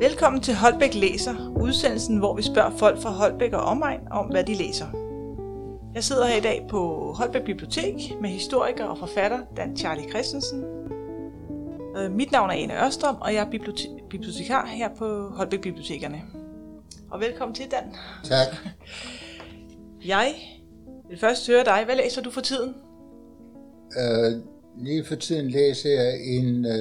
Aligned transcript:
Velkommen 0.00 0.42
til 0.42 0.54
Holbæk 0.54 0.94
Læser, 0.94 1.52
udsendelsen, 1.60 2.18
hvor 2.18 2.36
vi 2.36 2.42
spørger 2.42 2.70
folk 2.76 3.02
fra 3.02 3.10
Holbæk 3.10 3.52
og 3.52 3.60
omegn 3.60 4.00
om, 4.10 4.26
hvad 4.26 4.44
de 4.44 4.54
læser. 4.54 4.86
Jeg 5.94 6.04
sidder 6.04 6.26
her 6.26 6.36
i 6.36 6.40
dag 6.40 6.66
på 6.70 7.12
Holbæk 7.12 7.44
Bibliotek 7.44 7.94
med 8.20 8.30
historiker 8.30 8.84
og 8.84 8.98
forfatter 8.98 9.38
Dan 9.56 9.76
Charlie 9.76 10.08
Christensen. 10.10 10.64
Øh, 11.96 12.12
Mit 12.12 12.32
navn 12.32 12.50
er 12.50 12.54
Ane 12.54 12.84
Ørstrøm, 12.86 13.16
og 13.20 13.34
jeg 13.34 13.40
er 13.46 13.50
bibliote- 13.50 14.08
bibliotekar 14.10 14.66
her 14.66 14.88
på 14.98 15.28
Holbæk 15.28 15.60
Bibliotekerne. 15.60 16.22
Og 17.10 17.20
velkommen 17.20 17.54
til, 17.54 17.66
Dan. 17.70 17.94
Tak. 18.24 18.56
Jeg 20.06 20.34
vil 21.10 21.18
først 21.18 21.46
høre 21.46 21.64
dig. 21.64 21.82
Hvad 21.84 21.96
læser 21.96 22.22
du 22.22 22.30
for 22.30 22.40
tiden? 22.40 22.74
Uh, 23.96 24.42
lige 24.84 25.04
for 25.04 25.14
tiden 25.14 25.50
læser 25.50 25.90
jeg 25.90 26.12
en 26.26 26.64
uh, 26.64 26.72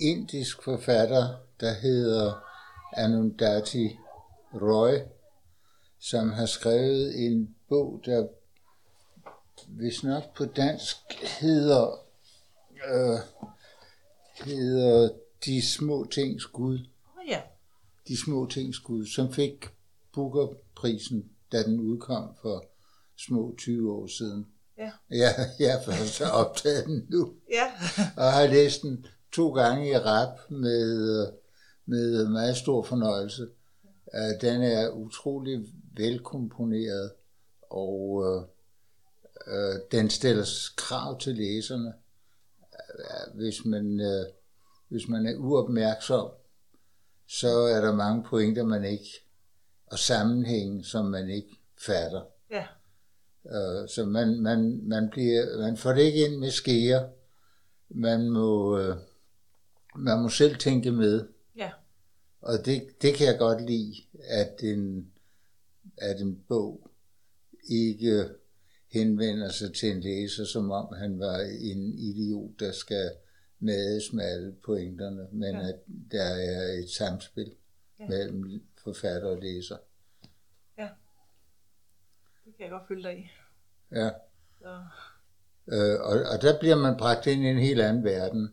indisk 0.00 0.62
forfatter, 0.62 1.36
der 1.60 1.72
hedder 1.72 2.44
Anundati 2.92 3.98
Roy, 4.54 4.98
som 5.98 6.30
har 6.32 6.46
skrevet 6.46 7.26
en 7.26 7.54
bog, 7.68 8.02
der 8.04 8.26
hvis 9.68 10.02
nok 10.02 10.36
på 10.36 10.44
dansk 10.44 10.96
hedder, 11.40 11.98
uh, 12.94 13.18
hedder 14.44 15.08
De 15.44 15.62
små 15.62 16.04
tings 16.04 16.46
Gud. 16.46 16.78
Oh, 17.18 17.28
ja. 17.28 17.40
De 18.08 18.16
små 18.24 18.46
tings 18.46 18.78
Gud, 18.78 19.06
som 19.06 19.32
fik 19.32 19.68
Booker-prisen, 20.14 21.30
da 21.52 21.62
den 21.62 21.80
udkom 21.80 22.28
for 22.42 22.64
små 23.16 23.54
20 23.58 23.92
år 23.92 24.06
siden. 24.06 24.46
Ja. 24.78 24.90
Ja, 25.10 25.28
jeg 25.58 25.72
har 25.72 25.82
først 25.92 26.20
optaget 26.20 26.86
den 26.86 27.06
nu, 27.10 27.34
Ja. 27.50 27.72
og 28.16 28.32
har 28.32 28.46
læst 28.46 28.82
den 28.82 29.06
to 29.36 29.50
gange 29.50 29.88
i 29.90 29.96
rap 29.96 30.50
med, 30.50 31.26
med 31.86 32.28
meget 32.28 32.56
stor 32.56 32.82
fornøjelse. 32.82 33.48
Øh, 34.14 34.40
Den 34.40 34.62
er 34.62 34.90
utrolig 34.90 35.66
velkomponeret, 35.96 37.12
og 37.70 38.24
øh, 38.26 38.42
øh, 39.46 39.80
den 39.92 40.10
stiller 40.10 40.44
krav 40.76 41.20
til 41.20 41.34
læserne. 41.34 41.92
Øh, 42.98 43.34
Hvis 43.34 43.64
man, 43.64 44.00
øh, 44.00 44.26
hvis 44.88 45.08
man 45.08 45.26
er 45.26 45.36
uopmærksom, 45.36 46.30
så 47.28 47.48
er 47.48 47.80
der 47.80 47.94
mange 47.94 48.24
pointer, 48.24 48.64
man 48.64 48.84
ikke, 48.84 49.24
og 49.86 49.98
sammenhænge, 49.98 50.84
som 50.84 51.04
man 51.04 51.30
ikke 51.30 51.60
fatter. 51.86 52.22
Ja. 52.50 52.66
Øh, 53.46 53.88
så 53.88 54.04
man, 54.04 54.40
man, 54.40 54.80
man, 54.82 55.10
bliver, 55.10 55.58
man 55.58 55.76
får 55.76 55.92
det 55.92 56.02
ikke 56.02 56.26
ind 56.26 56.36
med 56.36 56.50
skeer. 56.50 57.08
Man 57.88 58.30
må, 58.30 58.78
øh, 58.78 58.96
man 59.98 60.22
må 60.22 60.28
selv 60.28 60.56
tænke 60.56 60.92
med. 60.92 61.28
Ja. 61.56 61.70
Og 62.40 62.52
det, 62.64 63.02
det 63.02 63.14
kan 63.14 63.26
jeg 63.26 63.38
godt 63.38 63.66
lide, 63.66 63.94
at 64.28 64.60
en, 64.62 65.12
at 65.98 66.20
en 66.20 66.44
bog 66.48 66.90
ikke 67.68 68.28
henvender 68.92 69.48
sig 69.50 69.74
til 69.74 69.90
en 69.90 70.00
læser, 70.00 70.44
som 70.44 70.70
om 70.70 70.94
han 70.94 71.18
var 71.18 71.38
en 71.60 71.94
idiot, 71.98 72.50
der 72.60 72.72
skal 72.72 73.10
mades 73.58 74.12
med 74.12 74.24
alle 74.24 74.52
pointerne, 74.64 75.26
men 75.32 75.54
Ja. 75.54 75.60
ja. 75.60 75.68
at 75.68 75.76
der 76.12 76.22
er 76.24 76.72
et 76.82 76.90
samspil 76.90 77.52
Ja. 77.98 78.04
ja. 78.04 78.08
mellem 78.10 78.62
forfatter 78.84 79.28
og 79.28 79.38
læser. 79.42 79.76
Det 82.44 82.56
kan 82.56 82.64
jeg 82.64 82.70
godt 82.70 82.88
følge 82.88 83.02
dig 83.02 83.18
i. 83.18 83.30
Ja. 83.92 84.10
Så, 84.60 84.80
Øh, 85.68 86.00
og, 86.00 86.16
og 86.32 86.42
der 86.42 86.58
bliver 86.60 86.76
man 86.76 86.96
bragt 86.98 87.26
ind 87.26 87.42
i 87.42 87.46
en 87.46 87.58
helt 87.58 87.80
anden 87.80 88.04
verden, 88.04 88.42
ja. 88.42 88.48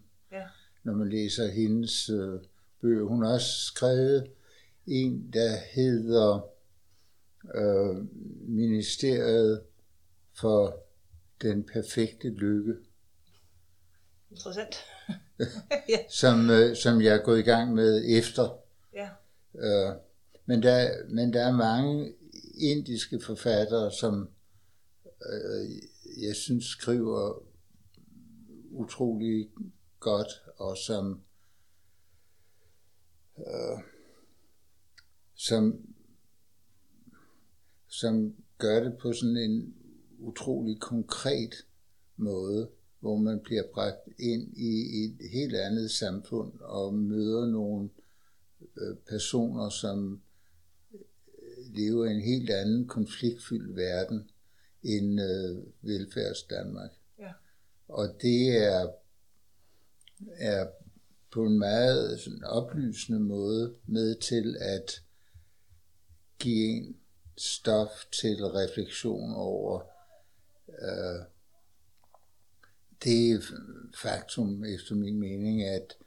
Når 0.84 0.94
man 0.94 1.10
læser 1.10 1.48
hendes 1.48 2.10
øh, 2.10 2.40
bøger. 2.82 3.04
Hun 3.04 3.24
har 3.24 3.34
også 3.34 3.64
skrevet 3.66 4.32
en, 4.88 5.30
der 5.34 5.56
hedder 5.74 6.48
øh, 7.56 8.06
Ministeriet 8.50 9.62
for 10.34 10.80
den 11.42 11.64
perfekte 11.64 12.30
lykke, 12.30 12.76
Interessant. 14.34 14.76
som, 16.22 16.50
øh, 16.50 16.76
som 16.76 17.02
jeg 17.02 17.16
er 17.16 17.24
gået 17.24 17.40
i 17.40 17.44
gang 17.44 17.74
med 17.74 18.04
efter. 18.18 18.58
Ja. 18.94 19.10
Øh, 19.56 19.96
men, 20.46 20.64
der, 20.64 20.90
men 21.10 21.34
der 21.34 21.42
er 21.42 21.52
mange 21.52 22.14
indiske 22.56 23.20
forfattere, 23.20 23.92
som 23.92 24.30
øh, 25.06 25.72
jeg 26.24 26.36
synes 26.36 26.66
skriver 26.66 27.44
utrolig 28.72 29.50
godt, 30.00 30.43
og 30.58 30.78
som, 30.78 31.22
øh, 33.38 33.80
som, 35.36 35.86
som 37.88 38.36
gør 38.58 38.84
det 38.84 38.98
på 38.98 39.14
sådan 39.14 39.38
en 39.38 39.76
utrolig 40.20 40.80
konkret 40.80 41.56
måde, 42.18 42.70
hvor 43.00 43.18
man 43.18 43.40
bliver 43.40 43.64
bragt 43.74 44.08
ind 44.20 44.58
i 44.58 45.06
et 45.06 45.30
helt 45.32 45.56
andet 45.56 45.92
samfund 45.92 46.60
og 46.60 46.94
møder 46.94 47.46
nogle 47.46 47.90
øh, 48.78 48.98
personer, 49.10 49.70
som 49.70 50.22
øh, 50.94 51.74
lever 51.76 52.06
i 52.06 52.12
en 52.12 52.22
helt 52.22 52.50
anden 52.50 52.88
konfliktfyldt 52.88 53.76
verden 53.76 54.30
end 54.84 55.22
øh, 55.22 55.64
velfærds 55.82 56.44
Danmark. 56.44 56.92
Ja. 57.20 57.32
Og 57.88 58.08
det 58.22 58.58
er, 58.58 58.92
er 60.36 60.68
på 61.32 61.46
en 61.46 61.60
meget 61.60 62.20
sådan 62.20 62.44
oplysende 62.44 63.20
måde 63.20 63.76
med 63.88 64.16
til 64.16 64.58
at 64.60 65.02
give 66.40 66.78
en 66.78 66.96
stof 67.38 67.90
til 68.22 68.46
refleksion 68.46 69.34
over 69.36 69.82
øh, 70.70 71.26
det 73.04 73.44
faktum, 74.02 74.64
efter 74.66 74.96
min 74.96 75.20
mening, 75.20 75.64
at 75.64 75.98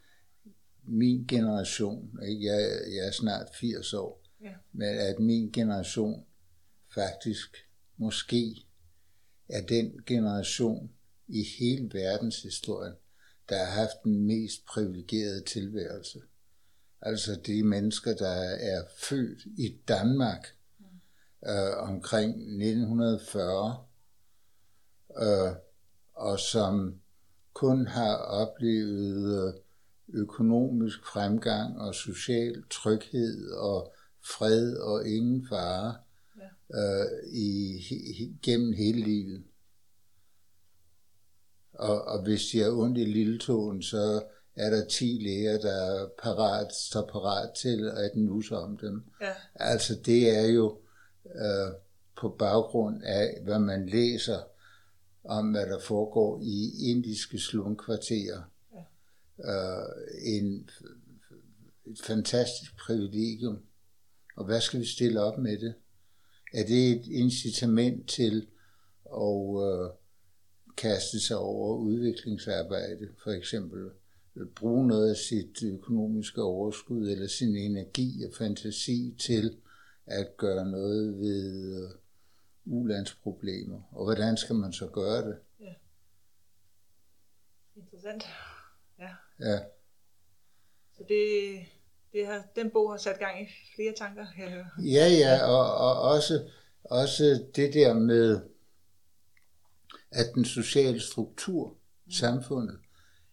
min 0.83 1.25
generation, 1.27 2.19
ikke, 2.27 2.45
jeg, 2.45 2.61
jeg 2.95 3.07
er 3.07 3.11
snart 3.11 3.47
80 3.55 3.93
år, 3.93 4.21
Ja. 4.41 4.53
men 4.71 4.97
at 4.97 5.19
min 5.19 5.51
generation 5.51 6.25
faktisk 6.95 7.57
måske 7.97 8.65
er 9.49 9.61
den 9.61 9.99
generation 10.05 10.91
i 11.27 11.43
hele 11.59 11.89
verdenshistorien, 11.93 12.93
der 13.49 13.57
har 13.57 13.71
haft 13.71 14.03
den 14.03 14.27
mest 14.27 14.65
privilegerede 14.65 15.43
tilværelse. 15.43 16.21
Altså 17.01 17.39
de 17.45 17.63
mennesker, 17.63 18.15
der 18.15 18.35
er 18.59 18.83
født 19.09 19.45
i 19.45 19.77
Danmark 19.87 20.47
øh, 21.47 21.77
omkring 21.77 22.29
1940, 22.31 23.85
øh, 25.21 25.55
og 26.13 26.39
som 26.39 26.99
kun 27.53 27.87
har 27.87 28.15
oplevet 28.15 29.47
øh, 29.47 29.53
økonomisk 30.21 31.05
fremgang 31.05 31.81
og 31.81 31.95
social 31.95 32.63
tryghed 32.69 33.51
og 33.51 33.93
fred 34.25 34.77
og 34.77 35.07
ingen 35.07 35.47
fare 35.49 35.95
øh, 36.73 37.33
i, 37.33 37.77
he, 37.89 38.37
gennem 38.43 38.73
hele 38.73 38.99
livet. 38.99 39.43
Og, 41.79 42.01
og 42.01 42.23
hvis 42.23 42.41
de 42.51 42.59
har 42.59 42.71
ondt 42.71 42.97
i 42.97 43.05
lilletåen, 43.05 43.81
så 43.81 44.23
er 44.55 44.69
der 44.69 44.85
10 44.85 45.19
læger, 45.21 45.57
der 45.57 45.71
er 45.71 46.07
parat, 46.23 46.73
står 46.73 47.05
parat 47.05 47.49
til 47.53 47.91
at 47.95 48.15
nusse 48.15 48.57
om 48.57 48.77
dem. 48.77 49.03
Ja. 49.21 49.33
Altså 49.55 49.95
det 50.05 50.37
er 50.37 50.45
jo 50.45 50.77
øh, 51.25 51.73
på 52.17 52.29
baggrund 52.29 53.03
af, 53.03 53.37
hvad 53.43 53.59
man 53.59 53.89
læser 53.89 54.39
om, 55.23 55.51
hvad 55.51 55.65
der 55.65 55.79
foregår 55.79 56.41
i 56.43 56.71
indiske 56.91 57.39
slumkvarterer. 57.39 58.41
Ja. 58.73 58.83
Øh, 59.51 59.87
en, 60.23 60.69
et 61.85 62.01
fantastisk 62.03 62.77
privilegium. 62.77 63.59
Og 64.35 64.45
hvad 64.45 64.61
skal 64.61 64.79
vi 64.79 64.85
stille 64.85 65.21
op 65.21 65.37
med 65.37 65.57
det? 65.57 65.73
Er 66.53 66.65
det 66.65 66.91
et 66.91 67.05
incitament 67.05 68.09
til 68.09 68.47
at 69.05 69.63
øh, 69.63 69.89
kaste 70.77 71.19
sig 71.19 71.37
over 71.37 71.77
udviklingsarbejde, 71.77 73.07
for 73.23 73.31
eksempel 73.31 73.89
bruge 74.55 74.87
noget 74.87 75.09
af 75.09 75.15
sit 75.15 75.63
økonomiske 75.63 76.41
overskud 76.41 77.09
eller 77.09 77.27
sin 77.27 77.55
energi 77.55 78.23
og 78.23 78.33
fantasi 78.37 79.15
til 79.19 79.57
at 80.05 80.37
gøre 80.37 80.65
noget 80.71 81.19
ved 81.19 81.75
øh, 81.83 81.89
ulandsproblemer. 82.65 83.81
Og 83.91 84.03
hvordan 84.03 84.37
skal 84.37 84.55
man 84.55 84.73
så 84.73 84.87
gøre 84.87 85.27
det? 85.27 85.37
Interessant. 87.75 88.23
Ja. 88.99 89.09
Ja, 89.39 89.59
Så 90.97 91.03
det, 91.09 91.59
det 92.13 92.27
har, 92.27 92.47
den 92.55 92.69
bog 92.71 92.91
har 92.91 92.97
sat 92.97 93.19
gang 93.19 93.41
i 93.41 93.45
flere 93.75 93.93
tanker, 93.97 94.25
kan 94.35 94.43
jeg 94.43 94.51
høre. 94.51 94.69
ja, 94.83 95.07
ja 95.07 95.45
og, 95.45 95.75
og 95.75 96.01
også, 96.01 96.49
også 96.83 97.43
det 97.55 97.73
der 97.73 97.93
med, 97.93 98.41
at 100.11 100.25
den 100.35 100.45
sociale 100.45 100.99
struktur, 100.99 101.77
samfundet, 102.11 102.79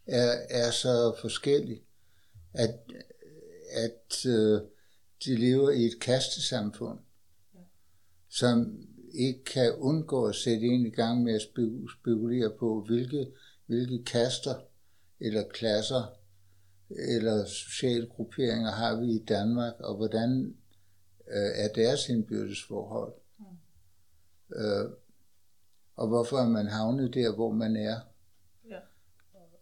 er, 0.06 0.32
er 0.50 0.70
så 0.70 1.14
forskellig, 1.20 1.82
at, 2.52 2.74
at 3.72 4.26
øh, 4.26 4.60
de 5.24 5.36
lever 5.36 5.70
i 5.70 5.84
et 5.84 6.00
kastesamfund, 6.00 6.98
som 8.28 8.78
ikke 9.14 9.44
kan 9.44 9.72
undgå 9.72 10.26
at 10.26 10.34
sætte 10.34 10.66
ind 10.66 10.86
i 10.86 10.90
gang 10.90 11.22
med 11.22 11.34
at 11.34 11.42
spekulere 12.00 12.50
på, 12.58 12.84
hvilke, 12.86 13.26
hvilke 13.66 14.04
kaster 14.04 14.54
eller 15.20 15.48
klasser 15.48 16.18
eller 16.90 17.44
sociale 17.44 18.06
grupperinger 18.06 18.70
har 18.70 19.00
vi 19.00 19.06
i 19.06 19.24
Danmark, 19.24 19.74
og 19.80 19.96
hvordan 19.96 20.56
øh, 21.28 21.50
er 21.54 21.68
deres 21.74 22.08
indbyrdes 22.08 22.62
forhold. 22.68 23.14
Mm. 23.38 23.44
Øh, 24.56 24.90
og 25.96 26.08
hvorfor 26.08 26.36
er 26.36 26.48
man 26.48 26.66
havnet 26.66 27.14
der, 27.14 27.34
hvor 27.34 27.52
man 27.52 27.76
er. 27.76 28.00
Ja. 28.68 28.78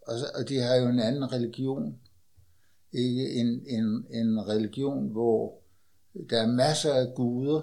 Og, 0.07 0.15
og 0.35 0.49
de 0.49 0.59
har 0.59 0.75
jo 0.75 0.89
en 0.89 0.99
anden 0.99 1.33
religion. 1.33 1.99
Ikke 2.93 3.33
en, 3.33 3.63
en, 3.67 4.07
en 4.11 4.49
religion, 4.49 5.09
hvor 5.09 5.59
der 6.31 6.43
er 6.43 6.47
masser 6.47 6.95
af 6.95 7.15
guder, 7.15 7.63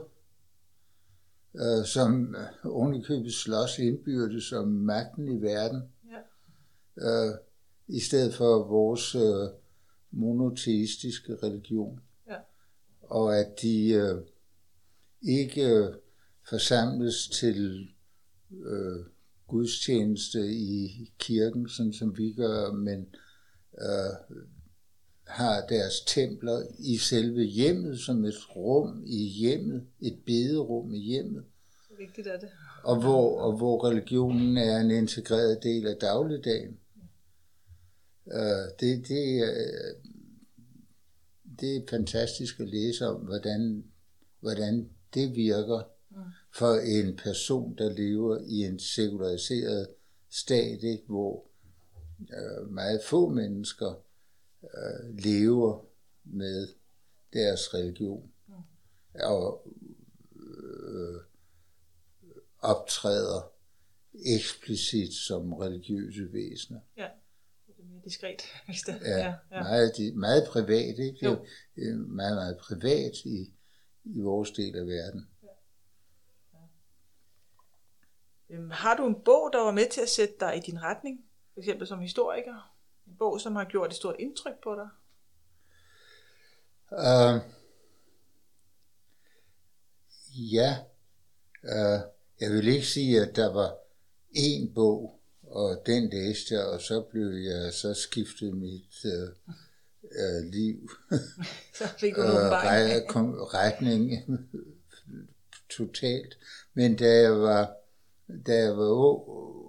øh, 1.55 1.85
som 1.85 2.35
ovenikøbet 2.63 3.33
slås 3.33 3.79
indbyrdes 3.79 4.51
om 4.51 4.67
magten 4.67 5.27
i 5.27 5.41
verden. 5.41 5.83
Ja. 6.11 7.27
Øh, 7.27 7.37
I 7.87 7.99
stedet 7.99 8.33
for 8.33 8.63
vores 8.63 9.15
øh, 9.15 9.49
monoteistiske 10.11 11.35
religion. 11.43 11.99
Ja. 12.27 12.37
Og 13.01 13.37
at 13.37 13.61
de 13.61 13.89
øh, 13.89 14.21
ikke 15.21 15.93
forsamles 16.49 17.27
til 17.27 17.89
øh, 18.51 19.05
gudstjeneste 19.47 20.47
i 20.51 21.11
kirken, 21.19 21.69
sådan 21.69 21.93
som 21.93 22.17
vi 22.17 22.33
gør, 22.33 22.71
men 22.71 23.15
øh, 23.81 24.37
har 25.29 25.65
deres 25.67 26.01
templer 26.07 26.63
i 26.79 26.97
selve 26.97 27.43
hjemmet, 27.43 27.99
som 27.99 28.25
et 28.25 28.55
rum 28.55 29.03
i 29.05 29.27
hjemmet, 29.27 29.87
et 30.01 30.19
bederum 30.25 30.93
i 30.93 30.99
hjemmet. 30.99 31.43
Så 31.87 31.93
vigtigt 31.97 32.27
er 32.27 32.39
det. 32.39 32.49
Og 32.83 33.01
hvor, 33.01 33.41
og 33.41 33.57
hvor 33.57 33.87
religionen 33.87 34.57
er 34.57 34.77
en 34.77 34.91
integreret 34.91 35.63
del 35.63 35.87
af 35.87 35.95
dagligdagen. 35.95 36.77
Uh, 38.25 38.33
det, 38.79 39.07
det, 39.07 39.41
uh, 39.41 40.09
det 41.59 41.75
er 41.77 41.81
fantastisk 41.89 42.59
at 42.59 42.69
læse 42.69 43.07
om, 43.07 43.21
hvordan, 43.21 43.83
hvordan 44.39 44.89
det 45.13 45.35
virker. 45.35 45.81
For 46.51 46.75
en 46.75 47.17
person, 47.17 47.77
der 47.77 47.93
lever 47.93 48.37
i 48.47 48.63
en 48.63 48.79
sekulariseret 48.79 49.87
stat, 50.29 50.83
ikke, 50.83 51.03
hvor 51.07 51.45
uh, 52.19 52.71
meget 52.71 53.01
få 53.03 53.29
mennesker 53.29 54.03
øh, 54.63 55.17
lever 55.17 55.85
med 56.23 56.67
deres 57.33 57.73
religion 57.73 58.31
og 59.15 59.67
øh, 60.35 61.21
optræder 62.59 63.51
eksplicit 64.25 65.13
som 65.13 65.53
religiøse 65.53 66.33
væsener. 66.33 66.79
Ja, 66.97 67.07
det 67.67 67.75
er 67.79 67.83
mere 67.83 68.01
diskret. 68.05 68.41
det. 68.87 69.01
Ja, 69.01 69.17
ja, 69.17 69.33
ja. 69.51 69.63
Meget, 69.63 70.15
meget 70.15 70.47
privat, 70.47 70.99
ikke? 70.99 71.39
Det 71.75 71.89
er 71.89 71.95
meget, 71.95 72.35
meget 72.35 72.57
privat 72.57 73.25
i, 73.25 73.53
i 74.03 74.19
vores 74.19 74.51
del 74.51 74.75
af 74.75 74.87
verden. 74.87 75.27
Ja. 75.43 75.47
Ja. 76.53 76.59
Øhm, 78.49 78.69
har 78.71 78.97
du 78.97 79.07
en 79.07 79.21
bog, 79.25 79.49
der 79.53 79.59
var 79.59 79.71
med 79.71 79.89
til 79.89 80.01
at 80.01 80.09
sætte 80.09 80.35
dig 80.39 80.57
i 80.57 80.59
din 80.59 80.81
retning? 80.81 81.25
For 81.53 81.59
eksempel 81.59 81.87
som 81.87 81.99
historiker? 81.99 82.75
En 83.07 83.15
bog, 83.19 83.41
som 83.41 83.55
har 83.55 83.65
gjort 83.65 83.89
et 83.89 83.95
stort 83.95 84.15
indtryk 84.19 84.53
på 84.63 84.75
dig? 84.75 84.89
Uh, 86.91 87.41
ja. 90.53 90.77
Uh, 91.63 92.01
jeg 92.39 92.51
vil 92.51 92.67
ikke 92.67 92.85
sige, 92.85 93.21
at 93.21 93.35
der 93.35 93.53
var 93.53 93.75
én 94.35 94.73
bog, 94.73 95.19
og 95.43 95.83
den 95.85 96.09
læste 96.09 96.53
jeg, 96.53 96.65
og 96.65 96.81
så 96.81 97.01
blev 97.01 97.27
jeg 97.27 97.73
så 97.73 97.93
skiftet 97.93 98.53
mit 98.53 99.05
uh, 99.05 99.29
uh, 100.01 100.51
liv. 100.51 100.89
så 101.77 101.87
fik 101.97 102.15
du 102.15 102.21
nogle 102.21 102.55
retning 103.53 104.11
totalt. 105.69 106.37
Men 106.73 106.95
da 106.95 107.21
jeg 107.21 107.39
var, 107.39 107.78
da 108.47 108.55
jeg 108.55 108.77
var 108.77 108.89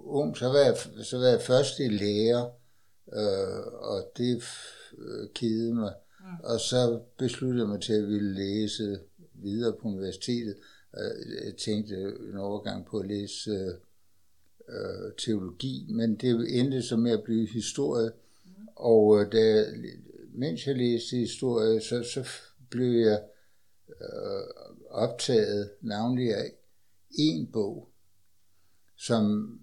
ung, 0.07 0.37
så 0.37 0.47
var 0.47 0.59
jeg, 0.59 0.77
så 1.03 1.17
var 1.17 1.27
jeg 1.27 1.41
først 1.41 1.79
i 1.79 1.87
lærer, 1.87 2.45
øh, 3.13 3.73
og 3.73 4.11
det 4.17 4.43
øh, 4.97 5.29
kedede 5.33 5.73
mig. 5.73 5.93
Mm. 6.19 6.25
Og 6.43 6.59
så 6.59 7.01
besluttede 7.17 7.63
jeg 7.63 7.69
mig 7.69 7.81
til 7.81 7.93
at 7.93 8.07
ville 8.07 8.33
læse 8.33 8.99
videre 9.33 9.73
på 9.81 9.87
universitetet. 9.87 10.55
Jeg 11.45 11.55
tænkte 11.57 11.95
en 12.31 12.37
overgang 12.37 12.85
på 12.85 12.99
at 12.99 13.07
læse 13.07 13.51
øh, 14.69 15.11
teologi, 15.17 15.85
men 15.89 16.15
det 16.15 16.59
endte 16.59 16.81
så 16.81 16.97
med 16.97 17.11
at 17.11 17.23
blive 17.23 17.47
historie. 17.47 18.11
Mm. 18.45 18.51
Og 18.75 19.21
øh, 19.21 19.31
da, 19.31 19.65
mens 20.33 20.67
jeg 20.67 20.75
læste 20.75 21.17
historie, 21.17 21.81
så, 21.81 22.03
så 22.03 22.27
blev 22.69 22.91
jeg 22.91 23.23
øh, 23.89 24.43
optaget 24.89 25.69
navnlig 25.81 26.35
af 26.35 26.51
en 27.17 27.47
bog, 27.47 27.90
som 29.05 29.59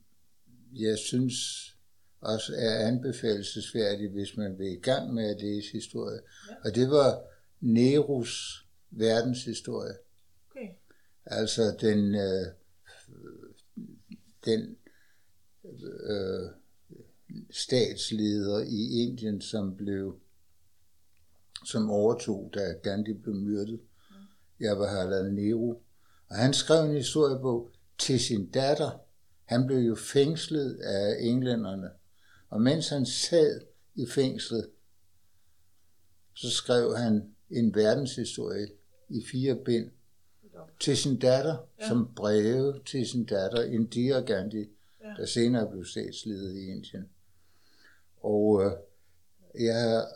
jeg 0.73 0.99
synes 0.99 1.35
også 2.20 2.52
er 2.56 2.87
anbefalesværdig, 2.87 4.11
hvis 4.11 4.37
man 4.37 4.58
vil 4.58 4.73
i 4.73 4.81
gang 4.81 5.14
med 5.14 5.31
at 5.31 5.40
læse 5.40 5.73
historie. 5.73 6.20
Ja. 6.49 6.55
Og 6.64 6.75
det 6.75 6.90
var 6.90 7.23
Neros 7.61 8.67
verdenshistorie. 8.90 9.94
Okay. 10.50 10.69
Altså 11.26 11.76
den, 11.81 12.14
øh, 12.14 12.46
den 14.44 14.76
øh, 15.64 16.50
statsleder 17.50 18.58
i 18.58 19.02
Indien, 19.02 19.40
som 19.40 19.76
blev 19.76 20.20
som 21.64 21.90
overtog, 21.90 22.50
da 22.55 22.61
Gandhi 22.82 23.12
blev 23.12 23.35
myrdet. 23.35 23.81
Mm. 24.11 24.17
Jawaharlal 24.61 25.35
Nehru. 25.35 25.76
Og 26.28 26.37
han 26.37 26.54
skrev 26.54 26.85
en 26.85 26.97
historiebog 26.97 27.71
til 27.99 28.21
sin 28.21 28.50
datter. 28.50 29.08
Han 29.49 29.67
blev 29.67 29.78
jo 29.78 29.95
fængslet 29.95 30.75
af 30.75 31.17
englænderne 31.21 31.90
og 32.49 32.61
mens 32.61 32.88
han 32.88 33.07
sad 33.07 33.61
i 33.95 34.07
fængslet, 34.07 34.71
så 36.35 36.50
skrev 36.50 36.97
han 36.97 37.35
en 37.50 37.75
verdenshistorie 37.75 38.69
i 39.09 39.25
fire 39.31 39.55
bind 39.64 39.90
til 40.81 40.97
sin 40.97 41.19
datter, 41.19 41.57
ja. 41.81 41.88
som 41.88 42.14
breve 42.17 42.81
til 42.87 43.09
sin 43.09 43.25
datter, 43.25 43.62
Indira 43.62 44.21
Gandhi, 44.21 44.69
ja. 45.02 45.14
der 45.17 45.26
senere 45.26 45.71
blev 45.71 45.85
statsleder 45.85 46.50
i 46.50 46.67
Indien. 46.67 47.09
Og 48.21 48.64
øh, 48.64 48.73
jeg 49.64 50.07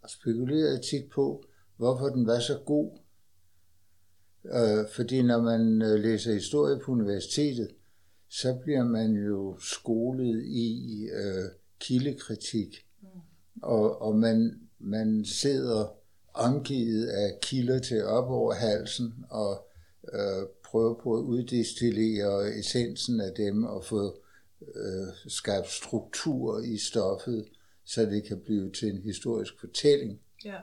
har 0.00 0.08
spekuleret 0.08 0.82
tit 0.82 1.10
på, 1.10 1.44
hvorfor 1.76 2.08
den 2.08 2.26
var 2.26 2.40
så 2.40 2.58
god. 2.66 2.98
Øh, 4.44 4.90
fordi 4.92 5.22
når 5.22 5.42
man 5.42 5.82
øh, 5.82 6.00
læser 6.00 6.32
historie 6.32 6.80
på 6.80 6.92
universitetet, 6.92 7.74
så 8.30 8.58
bliver 8.64 8.84
man 8.84 9.12
jo 9.12 9.58
skolet 9.60 10.44
i 10.44 11.02
øh, 11.12 11.44
kildekritik, 11.80 12.86
mm. 13.02 13.08
og, 13.62 14.02
og 14.02 14.16
man, 14.16 14.60
man 14.78 15.24
sidder 15.24 15.94
omgivet 16.34 17.06
af 17.06 17.38
kilder 17.42 17.78
til 17.78 18.04
op 18.04 18.30
over 18.30 18.54
halsen, 18.54 19.14
og 19.30 19.68
øh, 20.12 20.46
prøver 20.64 20.94
på 20.94 21.18
at 21.18 21.22
uddestillere 21.22 22.58
essensen 22.58 23.20
af 23.20 23.32
dem, 23.36 23.64
og 23.64 23.84
få 23.84 24.22
øh, 24.60 25.08
skabt 25.26 25.70
struktur 25.70 26.62
i 26.62 26.78
stoffet, 26.78 27.44
så 27.84 28.02
det 28.02 28.24
kan 28.24 28.40
blive 28.40 28.72
til 28.72 28.88
en 28.88 29.02
historisk 29.02 29.60
fortælling. 29.60 30.20
Ja. 30.44 30.56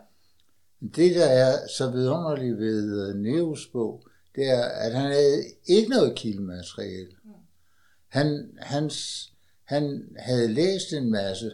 Det, 0.81 1.15
der 1.15 1.25
er 1.25 1.67
så 1.77 1.91
vidunderligt 1.91 2.57
ved 2.57 3.09
øh, 3.09 3.15
Neos 3.15 3.67
bog, 3.67 4.07
det 4.35 4.49
er, 4.49 4.63
at 4.63 4.93
han 4.93 5.11
havde 5.11 5.43
ikke 5.67 5.89
noget 5.89 6.15
kildemateriale. 6.15 7.11
Mm. 7.23 7.31
Han, 8.15 8.57
hans 8.61 9.29
han 9.63 10.09
havde 10.17 10.47
læst 10.47 10.93
en 10.93 11.11
masse, 11.11 11.51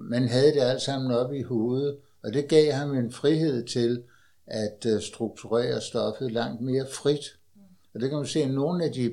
men 0.00 0.28
havde 0.28 0.52
det 0.52 0.60
alt 0.60 0.82
sammen 0.82 1.10
op 1.10 1.32
i 1.32 1.42
hovedet, 1.42 1.96
og 2.22 2.32
det 2.32 2.48
gav 2.48 2.72
ham 2.72 2.94
en 2.94 3.12
frihed 3.12 3.66
til 3.66 4.02
at 4.46 4.86
øh, 4.86 5.02
strukturere 5.02 5.80
stoffet 5.80 6.32
langt 6.32 6.60
mere 6.60 6.86
frit. 6.92 7.38
Og 7.94 8.00
det 8.00 8.08
kan 8.08 8.18
man 8.18 8.26
se, 8.26 8.42
at 8.42 8.50
nogle 8.50 8.84
af 8.84 8.92
de 8.92 9.12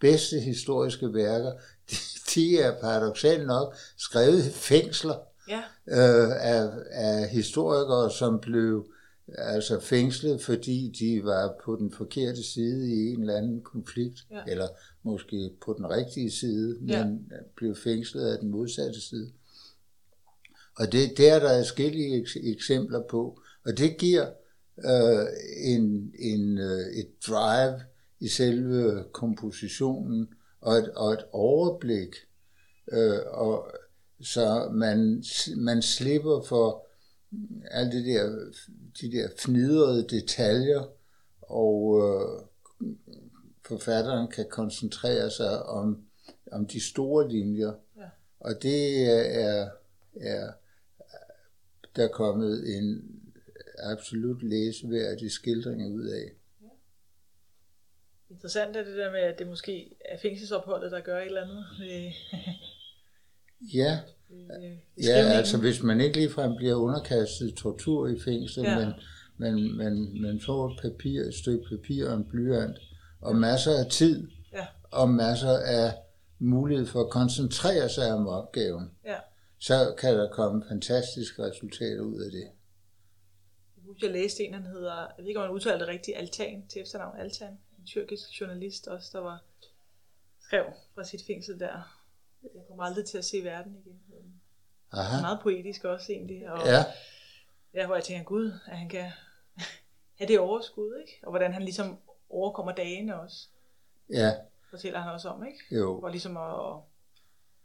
bedste 0.00 0.40
historiske 0.40 1.14
værker, 1.14 1.52
de, 1.90 1.96
de 2.34 2.60
er 2.60 2.80
paradoxalt 2.80 3.46
nok 3.46 3.76
skrevet 3.96 4.46
i 4.46 4.50
fængsler 4.50 5.16
ja. 5.48 5.62
øh, 5.86 6.30
af, 6.40 6.70
af 6.90 7.28
historikere, 7.28 8.10
som 8.10 8.40
blev 8.40 8.86
altså 9.34 9.80
fængslet, 9.80 10.42
fordi 10.42 10.94
de 10.98 11.24
var 11.24 11.54
på 11.64 11.76
den 11.76 11.92
forkerte 11.92 12.42
side 12.42 12.90
i 12.90 13.12
en 13.12 13.20
eller 13.20 13.36
anden 13.36 13.62
konflikt, 13.62 14.26
ja. 14.30 14.42
eller 14.48 14.68
måske 15.02 15.50
på 15.64 15.72
den 15.72 15.90
rigtige 15.90 16.30
side, 16.30 16.78
men 16.80 17.26
ja. 17.30 17.36
blev 17.56 17.76
fængslet 17.76 18.26
af 18.26 18.38
den 18.38 18.50
modsatte 18.50 19.00
side. 19.00 19.32
Og 20.78 20.92
det, 20.92 21.18
der 21.18 21.34
er 21.34 21.38
der 21.38 21.58
forskellige 21.58 22.26
eksempler 22.42 23.02
på, 23.02 23.40
Og 23.64 23.78
det 23.78 23.96
giver 23.98 24.26
øh, 24.84 25.26
en, 25.64 26.12
en, 26.18 26.58
øh, 26.58 26.86
et 26.86 27.08
drive 27.26 27.80
i 28.20 28.28
selve 28.28 29.04
kompositionen 29.12 30.28
og 30.60 30.76
et, 30.76 30.88
og 30.88 31.12
et 31.12 31.24
overblik, 31.32 32.16
øh, 32.92 33.18
og 33.26 33.70
så 34.20 34.68
man, 34.72 35.24
man 35.56 35.82
slipper 35.82 36.42
for 36.42 36.86
alle 37.70 37.92
de 37.92 38.04
der, 38.04 38.52
de 39.00 39.12
der 39.12 39.28
fnidrede 39.38 40.08
detaljer, 40.08 40.92
og 41.42 42.00
øh, 42.02 42.44
forfatteren 43.66 44.28
kan 44.28 44.46
koncentrere 44.50 45.30
sig 45.30 45.62
om, 45.62 46.04
om 46.52 46.66
de 46.66 46.80
store 46.80 47.28
linjer. 47.28 47.72
Ja. 47.96 48.08
Og 48.40 48.62
det 48.62 49.10
er, 49.10 49.70
er 50.20 50.52
der 51.96 52.04
er 52.04 52.08
kommet 52.08 52.76
en 52.76 53.18
absolut 53.78 54.42
læseværdig 54.42 55.32
skildring 55.32 55.94
ud 55.94 56.06
af. 56.06 56.32
Ja. 56.62 56.68
Interessant 58.30 58.76
er 58.76 58.84
det 58.84 58.96
der 58.96 59.12
med, 59.12 59.20
at 59.20 59.38
det 59.38 59.46
måske 59.46 59.96
er 60.04 60.18
fængselsopholdet, 60.18 60.92
der 60.92 61.00
gør 61.00 61.18
et 61.18 61.26
eller 61.26 61.42
andet. 61.42 61.64
Ja, 63.60 63.98
ja 65.02 65.14
altså 65.14 65.58
hvis 65.58 65.82
man 65.82 66.00
ikke 66.00 66.16
ligefrem 66.16 66.56
bliver 66.56 66.74
underkastet 66.74 67.54
tortur 67.54 68.08
i 68.08 68.20
fængsel, 68.20 68.62
ja. 68.62 68.78
men, 68.78 68.92
men, 69.36 69.76
men 69.76 70.22
man 70.22 70.40
får 70.40 70.68
et 70.68 70.78
papir, 70.82 71.22
et 71.22 71.34
stykke 71.34 71.68
papir 71.70 72.08
og 72.08 72.16
en 72.16 72.24
blyant, 72.24 72.78
og 73.20 73.36
masser 73.36 73.72
af 73.84 73.90
tid, 73.90 74.30
ja. 74.52 74.66
og 74.90 75.08
masser 75.08 75.58
af 75.58 75.94
mulighed 76.38 76.86
for 76.86 77.00
at 77.00 77.10
koncentrere 77.10 77.88
sig 77.88 78.12
om 78.12 78.28
opgaven, 78.28 78.90
ja. 79.04 79.18
så 79.58 79.94
kan 79.98 80.14
der 80.14 80.30
komme 80.30 80.64
fantastiske 80.68 81.42
resultater 81.42 82.00
ud 82.00 82.20
af 82.20 82.30
det. 82.30 82.48
Jeg 84.02 84.10
læste 84.10 84.42
en, 84.42 84.54
han 84.54 84.66
hedder, 84.66 84.96
jeg 84.96 85.14
ved 85.18 85.26
ikke 85.26 85.40
om 85.40 85.46
man 85.46 85.54
udtaler 85.54 85.78
det 85.78 85.88
rigtigt, 85.88 86.16
Altan, 86.16 86.66
til 86.68 86.82
efternavn 86.82 87.20
Altan, 87.20 87.58
en 87.78 87.86
tyrkisk 87.86 88.40
journalist 88.40 88.88
også, 88.88 89.10
der 89.12 89.20
var 89.20 89.44
skrev 90.40 90.64
fra 90.94 91.04
sit 91.04 91.20
fængsel 91.26 91.60
der. 91.60 91.97
Jeg 92.42 92.62
kommer 92.68 92.84
aldrig 92.84 93.04
til 93.04 93.18
at 93.18 93.24
se 93.24 93.44
verden 93.44 93.76
igen. 93.76 93.98
Aha. 94.92 95.20
Meget 95.20 95.40
poetisk 95.42 95.84
også 95.84 96.12
egentlig. 96.12 96.50
Og, 96.50 96.66
ja. 96.66 96.84
ja. 97.74 97.86
hvor 97.86 97.94
jeg 97.94 98.04
tænker, 98.04 98.24
gud, 98.24 98.52
at 98.66 98.78
han 98.78 98.88
kan 98.88 99.10
have 100.18 100.28
det 100.28 100.38
overskud, 100.38 100.96
ikke? 101.00 101.20
Og 101.22 101.30
hvordan 101.30 101.52
han 101.52 101.62
ligesom 101.62 101.98
overkommer 102.30 102.72
dagene 102.72 103.20
også. 103.20 103.48
Ja. 104.10 104.32
Fortæller 104.70 105.00
han 105.00 105.12
også 105.12 105.28
om, 105.28 105.46
ikke? 105.46 105.76
Jo. 105.76 105.98
For 106.00 106.08
ligesom 106.08 106.36
at 106.36 106.82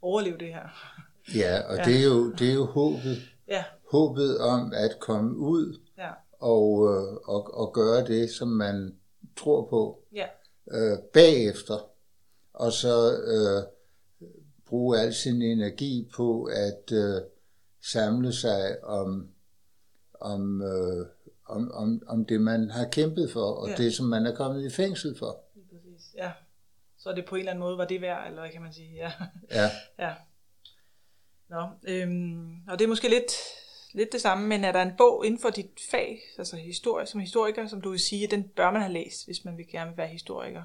overleve 0.02 0.38
det 0.38 0.54
her. 0.54 0.94
Ja, 1.36 1.62
og 1.70 1.76
ja. 1.78 1.84
Det, 1.84 2.00
er 2.00 2.04
jo, 2.04 2.32
det 2.32 2.50
er 2.50 2.54
jo 2.54 2.66
håbet. 2.66 3.18
Ja. 3.48 3.64
Håbet 3.92 4.40
om 4.40 4.74
at 4.76 5.00
komme 5.00 5.38
ud 5.38 5.80
ja. 5.98 6.12
og, 6.40 6.94
øh, 6.94 7.14
og, 7.24 7.54
og 7.54 7.74
gøre 7.74 8.06
det, 8.06 8.30
som 8.30 8.48
man 8.48 8.98
tror 9.36 9.68
på 9.70 10.04
ja. 10.14 10.28
øh, 10.72 10.98
bagefter. 11.14 11.90
Og 12.54 12.72
så 12.72 13.18
øh, 13.18 13.64
bruge 14.66 15.00
al 15.00 15.14
sin 15.14 15.42
energi 15.42 16.10
på 16.16 16.44
at 16.44 16.92
øh, 16.92 17.22
samle 17.82 18.34
sig 18.34 18.84
om, 18.84 19.30
om, 20.20 20.62
øh, 20.62 21.08
om, 21.46 21.72
om, 21.72 22.02
om 22.08 22.26
det, 22.26 22.42
man 22.42 22.70
har 22.70 22.88
kæmpet 22.92 23.32
for, 23.32 23.46
og 23.46 23.70
ja. 23.70 23.76
det, 23.76 23.94
som 23.94 24.06
man 24.06 24.26
er 24.26 24.36
kommet 24.36 24.66
i 24.66 24.70
fængsel 24.70 25.18
for. 25.18 25.40
Præcis. 25.72 26.16
Ja. 26.18 26.32
Så 26.98 27.14
det 27.14 27.26
på 27.26 27.36
en 27.36 27.40
eller 27.40 27.52
anden 27.52 27.64
måde 27.64 27.78
var 27.78 27.86
det 27.86 28.02
værd, 28.02 28.28
eller 28.28 28.42
hvad 28.42 28.52
kan 28.52 28.62
man 28.62 28.74
sige? 28.74 28.96
Ja. 28.96 29.12
Ja. 29.52 29.70
ja. 30.08 30.14
Nå, 31.50 31.68
øhm, 31.88 32.56
og 32.68 32.80
det 32.80 32.86
er 32.86 32.90
måske 32.90 33.10
lidt, 33.10 33.32
lidt 33.94 34.12
det 34.12 34.22
samme, 34.22 34.48
men 34.48 34.64
er 34.64 34.72
der 34.72 34.82
en 34.82 34.98
bog 34.98 35.26
inden 35.26 35.42
for 35.42 35.50
dit 35.50 35.80
fag, 35.92 36.20
altså 36.38 36.56
historie, 36.56 37.06
som 37.06 37.20
historiker, 37.20 37.68
som 37.68 37.82
du 37.82 37.90
vil 37.90 38.00
sige, 38.00 38.28
den 38.28 38.44
bør 38.44 38.72
man 38.72 38.82
have 38.82 38.94
læst, 38.94 39.26
hvis 39.26 39.46
man 39.46 39.58
vil 39.58 39.68
gerne 39.68 39.98
være 39.98 40.08
historiker? 40.08 40.64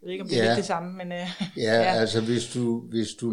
Jeg 0.00 0.06
ved 0.06 0.12
ikke, 0.12 0.22
om 0.22 0.28
det 0.28 0.36
ja. 0.36 0.44
er 0.44 0.48
lidt 0.48 0.56
det 0.56 0.64
samme, 0.64 0.92
men... 0.96 1.06
Uh, 1.06 1.28
ja, 1.66 1.74
ja, 1.74 1.92
altså 2.00 2.20
hvis 2.20 2.52
du, 2.54 2.80
hvis 2.80 3.14
du... 3.14 3.26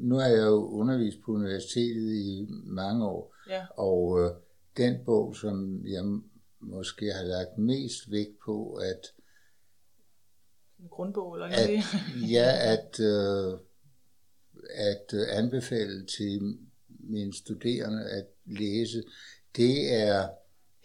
Nu 0.00 0.16
har 0.16 0.28
jeg 0.28 0.46
jo 0.46 0.68
undervist 0.68 1.18
på 1.24 1.32
universitetet 1.32 2.12
i 2.14 2.46
mange 2.64 3.06
år, 3.06 3.34
ja. 3.48 3.66
og 3.76 4.06
uh, 4.08 4.30
den 4.76 5.04
bog, 5.04 5.36
som 5.36 5.86
jeg 5.86 6.04
måske 6.60 7.12
har 7.12 7.22
lagt 7.22 7.58
mest 7.58 8.10
vægt 8.10 8.38
på, 8.44 8.74
at... 8.74 9.00
En 10.78 10.88
grundbog, 10.88 11.34
eller 11.34 11.46
at, 11.46 11.70
Ja, 12.36 12.72
at, 12.72 13.00
uh, 13.00 13.58
at 14.74 15.14
uh, 15.14 15.38
anbefale 15.38 16.06
til 16.06 16.58
mine 16.88 17.34
studerende 17.34 18.04
at 18.10 18.26
læse, 18.46 19.02
det 19.56 19.94
er 19.94 20.28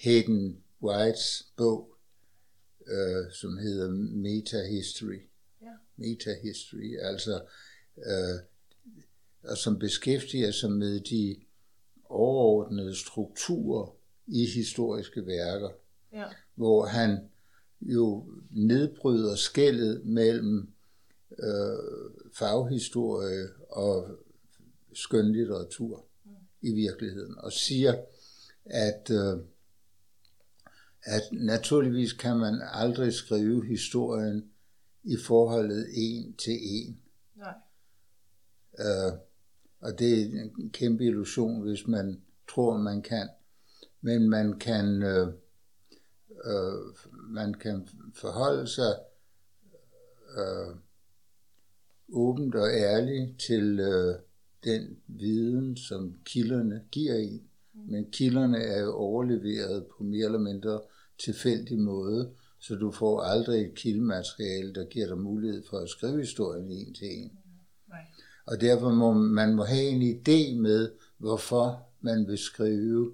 Hayden 0.04 0.58
Whites 0.84 1.48
bog, 1.58 1.89
øh, 2.90 3.32
som 3.32 3.58
hedder 3.58 3.90
Meta 3.92 4.68
History. 4.68 5.22
Ja. 5.62 5.72
Meta 5.96 6.36
History, 6.44 6.98
altså 7.02 7.42
øh, 7.98 8.40
og 9.44 9.58
som 9.58 9.80
beskæftiger 9.80 10.52
sig 10.52 10.72
med 10.72 11.00
de 11.00 11.36
overordnede 12.10 12.96
strukturer 12.96 13.96
i 14.28 14.46
historiske 14.46 15.26
værker, 15.26 15.70
ja. 16.14 16.26
hvor 16.56 16.86
han 16.86 17.18
jo 17.82 18.26
nedbryder 18.52 19.36
skældet 19.36 20.06
mellem 20.06 20.70
øh, 21.40 22.12
faghistorie 22.34 23.48
og 23.70 24.08
skønlitteratur 24.94 26.06
mm. 26.26 26.32
i 26.62 26.74
virkeligheden, 26.74 27.38
og 27.38 27.54
siger, 27.54 27.96
at 28.66 29.12
øh, 29.12 29.44
at 31.04 31.22
naturligvis 31.32 32.14
kan 32.14 32.38
man 32.38 32.62
aldrig 32.74 33.14
skrive 33.14 33.66
historien 33.66 34.52
i 35.04 35.18
forholdet 35.18 35.88
en 35.94 36.34
til 36.34 36.58
en. 36.62 37.00
Nej. 37.36 37.56
Øh, 38.80 39.14
og 39.80 40.00
det 40.00 40.22
er 40.22 40.26
en 40.26 40.70
kæmpe 40.70 41.06
illusion, 41.06 41.62
hvis 41.62 41.88
man 41.88 42.22
tror, 42.50 42.78
man 42.78 43.02
kan. 43.02 43.30
Men 44.02 44.30
man 44.30 44.60
kan, 44.60 45.04
øh, 45.04 45.28
øh, 46.46 47.10
man 47.14 47.54
kan 47.54 47.88
forholde 48.16 48.68
sig 48.68 49.00
øh, 50.38 50.76
åbent 52.10 52.56
og 52.56 52.68
ærligt 52.68 53.40
til 53.40 53.80
øh, 53.80 54.16
den 54.64 54.98
viden, 55.08 55.78
som 55.78 56.20
kilderne 56.26 56.84
giver 56.92 57.16
en. 57.16 57.49
Men 57.88 58.12
kilderne 58.12 58.58
er 58.58 58.82
jo 58.82 58.94
overleveret 58.94 59.86
på 59.98 60.04
mere 60.04 60.26
eller 60.26 60.40
mindre 60.40 60.82
tilfældig 61.20 61.80
måde, 61.80 62.32
så 62.60 62.76
du 62.76 62.92
får 62.92 63.22
aldrig 63.22 63.66
et 63.66 63.76
kildemateriale, 63.76 64.74
der 64.74 64.86
giver 64.86 65.08
dig 65.08 65.18
mulighed 65.18 65.64
for 65.70 65.78
at 65.78 65.90
skrive 65.90 66.20
historien 66.20 66.72
en 66.72 66.94
til 66.94 67.08
en. 67.08 67.32
Nej. 67.90 68.06
Og 68.46 68.62
derfor 68.62 68.90
må 68.90 69.14
man 69.14 69.56
må 69.56 69.64
have 69.64 69.84
en 69.84 70.02
idé 70.02 70.62
med, 70.62 70.92
hvorfor 71.18 71.88
man 72.02 72.28
vil 72.28 72.38
skrive 72.38 73.14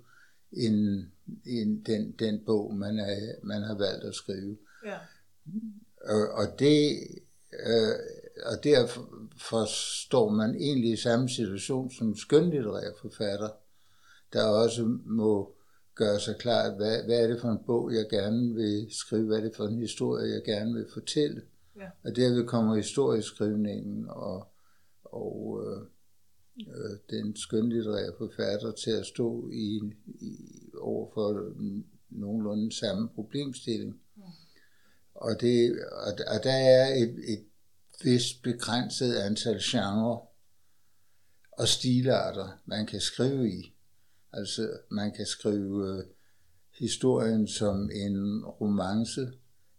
en, 0.51 1.05
en, 1.45 1.81
den, 1.85 2.11
den 2.11 2.39
bog, 2.45 2.75
man, 2.75 2.99
er, 2.99 3.35
man 3.43 3.61
har 3.61 3.77
valgt 3.77 4.03
at 4.03 4.15
skrive. 4.15 4.57
Ja. 4.85 4.97
Og, 6.01 6.29
og 6.29 6.59
det 6.59 6.97
øh, 7.65 7.95
og 8.45 8.63
derfor 8.63 9.65
står 10.01 10.29
man 10.29 10.55
egentlig 10.55 10.91
i 10.91 10.95
samme 10.95 11.29
situation 11.29 11.91
som 11.91 12.15
skønlitterær 12.15 12.91
forfatter 13.01 13.49
der 14.35 14.43
også 14.43 14.99
må 15.05 15.55
gøre 15.95 16.19
sig 16.19 16.35
klart, 16.39 16.75
hvad, 16.75 17.03
hvad 17.03 17.23
er 17.23 17.27
det 17.27 17.41
for 17.41 17.49
en 17.49 17.65
bog, 17.65 17.93
jeg 17.93 18.05
gerne 18.09 18.53
vil 18.53 18.87
skrive, 18.89 19.25
hvad 19.25 19.37
er 19.37 19.41
det 19.41 19.55
for 19.55 19.67
en 19.67 19.79
historie, 19.79 20.33
jeg 20.33 20.43
gerne 20.43 20.73
vil 20.73 20.85
fortælle. 20.93 21.41
Ja. 21.75 21.89
Og 22.03 22.15
derved 22.15 22.47
kommer 22.47 22.75
historieskrivningen 22.75 24.05
og, 24.09 24.47
og 25.03 25.63
øh, 25.65 25.81
øh, 26.67 26.97
den 27.09 27.35
skønlitterære 27.35 28.13
forfatter 28.17 28.71
til 28.71 28.91
at 28.91 29.05
stå 29.05 29.49
i, 29.53 29.81
i 30.21 30.35
over 30.77 31.11
for 31.13 31.53
nogenlunde 32.09 32.75
samme 32.75 33.09
problemstilling. 33.15 34.01
Ja. 34.17 34.23
Og, 35.15 35.41
det, 35.41 35.71
og, 35.91 36.11
og 36.27 36.43
der 36.43 36.53
er 36.53 36.95
et, 36.95 37.31
et 37.33 37.45
vist 38.03 38.43
begrænset 38.43 39.15
antal 39.15 39.59
genrer 39.61 40.27
og 41.51 41.67
stilarter, 41.67 42.61
man 42.65 42.85
kan 42.85 43.01
skrive 43.01 43.49
i. 43.49 43.74
Altså, 44.35 44.69
man 44.89 45.11
kan 45.11 45.25
skrive 45.25 45.97
øh, 45.97 46.03
historien 46.79 47.47
som 47.47 47.89
en 47.93 48.45
romance, 48.45 49.31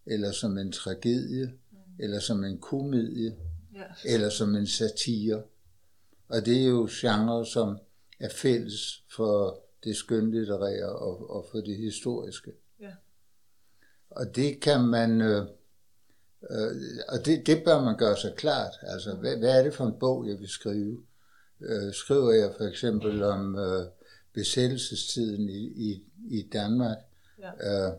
eller 0.07 0.33
som 0.33 0.59
en 0.59 0.73
tragedie, 0.73 1.47
mm. 1.47 1.79
eller 1.99 2.21
som 2.21 2.45
en 2.45 2.59
komedie, 2.59 3.37
ja. 3.75 3.85
eller 4.05 4.29
som 4.29 4.55
en 4.55 4.67
satire. 4.67 5.43
Og 6.29 6.47
det 6.47 6.63
er 6.63 6.67
jo 6.67 6.89
genre, 6.91 7.47
som 7.47 7.79
er 8.21 8.29
fælles 8.29 9.05
for 9.17 9.61
det 9.85 9.97
skønlitterære 9.97 10.89
og, 10.89 11.31
og 11.31 11.47
for 11.51 11.59
det 11.59 11.77
historiske. 11.77 12.53
Ja. 12.81 12.91
Og 14.11 14.37
det 14.37 14.61
kan 14.61 14.81
man, 14.81 15.21
øh, 15.21 15.43
øh, 16.51 16.77
og 17.09 17.27
det, 17.27 17.47
det 17.47 17.63
bør 17.65 17.85
man 17.85 17.97
gøre 17.97 18.17
sig 18.17 18.35
klart. 18.37 18.73
Altså, 18.83 19.15
hvad, 19.15 19.37
hvad 19.37 19.59
er 19.59 19.63
det 19.63 19.75
for 19.75 19.87
en 19.87 19.99
bog, 20.01 20.29
jeg 20.29 20.39
vil 20.39 20.49
skrive? 20.49 21.03
Øh, 21.61 21.93
skriver 21.93 22.33
jeg 22.33 22.55
for 22.59 22.65
eksempel 22.65 23.23
om 23.23 23.59
øh, 23.59 23.87
besættelsestiden 24.37 25.49
i, 25.49 25.63
i, 25.91 26.05
i 26.29 26.49
Danmark, 26.53 26.97
Ja. 27.39 27.51
øh, 27.89 27.93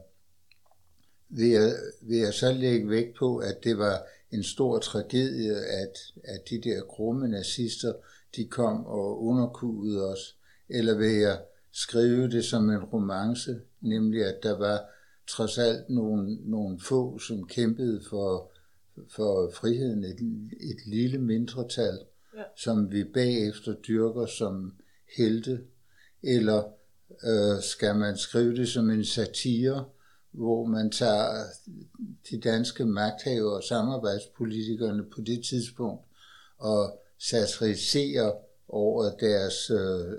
vil, 1.30 1.50
jeg, 1.50 1.74
vil 2.02 2.18
jeg 2.18 2.34
så 2.34 2.54
lægge 2.54 2.90
vægt 2.90 3.16
på, 3.20 3.38
at 3.38 3.64
det 3.64 3.78
var 3.78 4.04
en 4.32 4.44
stor 4.44 4.80
tragedie, 4.80 5.56
at, 5.56 5.98
at 6.24 6.50
de 6.50 6.62
der 6.62 6.82
grumme 6.82 7.28
nazister, 7.28 7.94
de 8.36 8.46
kom 8.48 8.86
og 8.86 9.24
underkugede 9.24 10.12
os, 10.12 10.38
eller 10.70 10.98
vil 10.98 11.12
jeg 11.16 11.42
skrive 11.72 12.30
det 12.30 12.46
som 12.46 12.70
en 12.70 12.84
romance, 12.84 13.62
nemlig 13.82 14.24
at 14.26 14.40
der 14.44 14.58
var 14.58 14.86
trods 15.30 15.58
alt 15.58 15.90
nogle, 15.90 16.36
nogle 16.50 16.80
få, 16.80 17.20
som 17.20 17.48
kæmpede 17.48 18.02
for, 18.10 18.52
for 19.16 19.52
friheden, 19.54 20.04
et, 20.04 20.20
et 20.72 20.86
lille 20.88 21.18
mindretal, 21.18 22.00
Ja. 22.38 22.44
som 22.58 22.92
vi 22.92 23.04
bagefter 23.04 23.74
dyrker 23.74 24.26
som 24.26 24.74
helte, 25.18 25.60
eller 26.28 26.64
øh, 27.24 27.64
skal 27.64 27.96
man 27.96 28.18
skrive 28.18 28.56
det 28.56 28.70
som 28.70 28.90
en 28.90 29.06
satire, 29.06 29.86
hvor 30.32 30.66
man 30.66 30.92
tager 30.92 31.44
de 32.32 32.40
danske 32.40 32.86
magthavere 32.86 33.56
og 33.56 33.64
samarbejdspolitikerne 33.64 35.04
på 35.04 35.22
det 35.22 35.46
tidspunkt 35.46 36.06
og 36.58 37.02
satiriserer 37.20 38.32
over 38.68 39.12
deres 39.20 39.70
øh, 39.70 40.18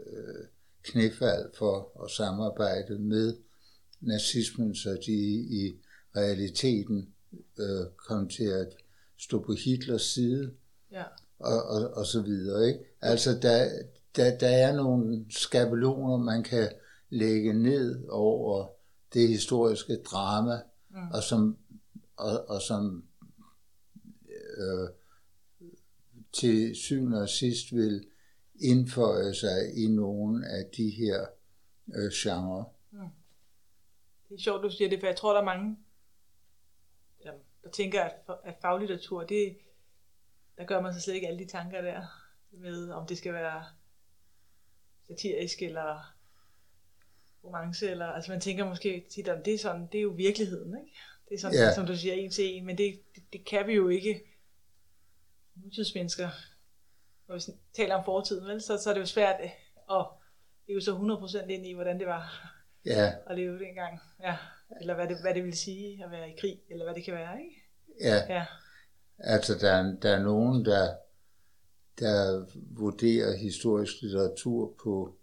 knæfald 0.82 1.50
for 1.58 2.04
at 2.04 2.10
samarbejde 2.10 2.98
med 2.98 3.36
nazismen, 4.00 4.74
så 4.74 4.98
de 5.06 5.12
i 5.50 5.76
realiteten 6.16 7.08
øh, 7.58 7.86
kom 7.96 8.28
til 8.28 8.44
at 8.44 8.68
stå 9.18 9.42
på 9.42 9.52
Hitlers 9.52 10.02
side 10.02 10.50
Ja. 10.92 11.02
og, 11.38 11.62
og, 11.62 11.90
og 11.90 12.06
så 12.06 12.20
videre. 12.22 12.66
Ikke? 12.66 12.80
Altså, 13.00 13.38
der, 13.42 13.68
der, 14.18 14.38
der 14.38 14.48
er 14.48 14.76
nogle 14.76 15.26
skabeloner, 15.30 16.16
man 16.16 16.42
kan 16.42 16.68
lægge 17.08 17.52
ned 17.52 18.08
over 18.08 18.68
det 19.14 19.28
historiske 19.28 19.96
drama, 19.96 20.60
mm. 20.90 21.10
og 21.14 21.22
som, 21.22 21.58
og, 22.16 22.48
og 22.48 22.62
som 22.62 23.04
øh, 24.58 24.88
til 26.32 26.76
syvende 26.76 27.22
og 27.22 27.28
sidst 27.28 27.74
vil 27.74 28.06
indføje 28.60 29.34
sig 29.34 29.74
i 29.76 29.88
nogle 29.88 30.48
af 30.48 30.64
de 30.76 30.90
her 30.90 31.26
øh, 31.94 32.10
genrer. 32.12 32.64
Det 34.28 34.34
er 34.34 34.40
sjovt, 34.40 34.62
du 34.62 34.70
siger 34.70 34.90
det, 34.90 35.00
for 35.00 35.06
jeg 35.06 35.16
tror, 35.16 35.32
der 35.32 35.40
er 35.40 35.44
mange, 35.44 35.76
der, 37.22 37.32
der 37.64 37.70
tænker, 37.70 38.02
at, 38.02 38.14
at 38.44 38.54
faglitteratur, 38.62 39.24
det, 39.24 39.58
der 40.58 40.64
gør 40.64 40.80
man 40.80 40.92
sig 40.92 41.02
slet 41.02 41.14
ikke 41.14 41.26
alle 41.26 41.38
de 41.38 41.50
tanker 41.50 41.80
der, 41.80 42.02
med 42.50 42.90
om 42.90 43.06
det 43.06 43.18
skal 43.18 43.32
være 43.32 43.64
satirisk 45.08 45.62
eller 45.62 46.14
romance, 47.44 47.90
eller, 47.90 48.06
altså 48.06 48.30
man 48.32 48.40
tænker 48.40 48.64
måske 48.64 49.06
tit, 49.10 49.28
om 49.28 49.42
det 49.42 49.54
er 49.54 49.58
sådan, 49.58 49.86
det 49.92 49.98
er 49.98 50.02
jo 50.02 50.08
virkeligheden, 50.08 50.76
ikke? 50.80 50.96
Det 51.28 51.34
er 51.34 51.38
sådan, 51.38 51.56
Ja. 51.56 51.74
som 51.74 51.86
du 51.86 51.96
siger, 51.96 52.14
en 52.14 52.30
til 52.30 52.44
en, 52.44 52.66
men 52.66 52.78
det, 52.78 53.00
det, 53.14 53.22
det 53.32 53.44
kan 53.44 53.66
vi 53.66 53.72
jo 53.72 53.88
ikke 53.88 54.20
nutidsmennesker. 55.54 56.28
Når 57.28 57.34
vi 57.34 57.40
taler 57.76 57.94
om 57.94 58.04
fortiden, 58.04 58.48
vel, 58.48 58.62
så, 58.62 58.78
så 58.78 58.90
er 58.90 58.94
det 58.94 59.00
jo 59.00 59.06
svært 59.06 59.40
øh, 59.42 59.50
at 59.98 60.06
leve 60.68 60.80
så 60.80 60.96
100% 61.44 61.48
ind 61.48 61.66
i, 61.66 61.72
hvordan 61.72 61.98
det 61.98 62.06
var 62.06 62.52
Ja, 62.84 63.12
at 63.26 63.36
leve 63.36 63.58
dengang. 63.58 64.00
Ja. 64.22 64.36
Eller 64.80 64.94
hvad 64.94 65.08
det, 65.08 65.20
hvad 65.20 65.34
det 65.34 65.44
vil 65.44 65.56
sige 65.56 66.04
at 66.04 66.10
være 66.10 66.30
i 66.30 66.36
krig, 66.40 66.60
eller 66.70 66.84
hvad 66.84 66.94
det 66.94 67.04
kan 67.04 67.14
være, 67.14 67.40
ikke? 67.42 67.62
ja. 68.00 68.34
Ja, 68.34 68.44
Altså, 69.20 69.54
der, 69.60 69.70
er- 69.72 69.96
der 70.02 70.16
er 70.16 70.22
nogen, 70.22 70.64
der, 70.64 70.94
der 71.98 72.44
vurderer 72.78 73.36
historisk 73.36 74.02
litteratur 74.02 74.74
på, 74.82 75.14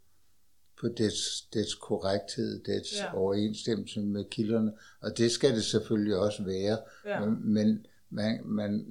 på 0.82 0.88
dets, 0.88 1.42
dets 1.54 1.76
korrekthed, 1.76 2.64
dets 2.64 3.00
ja. 3.00 3.16
Overensstemmelse 3.18 4.00
med 4.02 4.26
kilderne, 4.32 4.72
og 5.02 5.18
det 5.18 5.32
skal 5.32 5.56
det 5.56 5.64
selvfølgelig 5.64 6.16
også 6.18 6.44
være, 6.44 6.78
Ja. 7.06 7.26
men 7.26 7.86
man, 8.10 8.40
man 8.46 8.86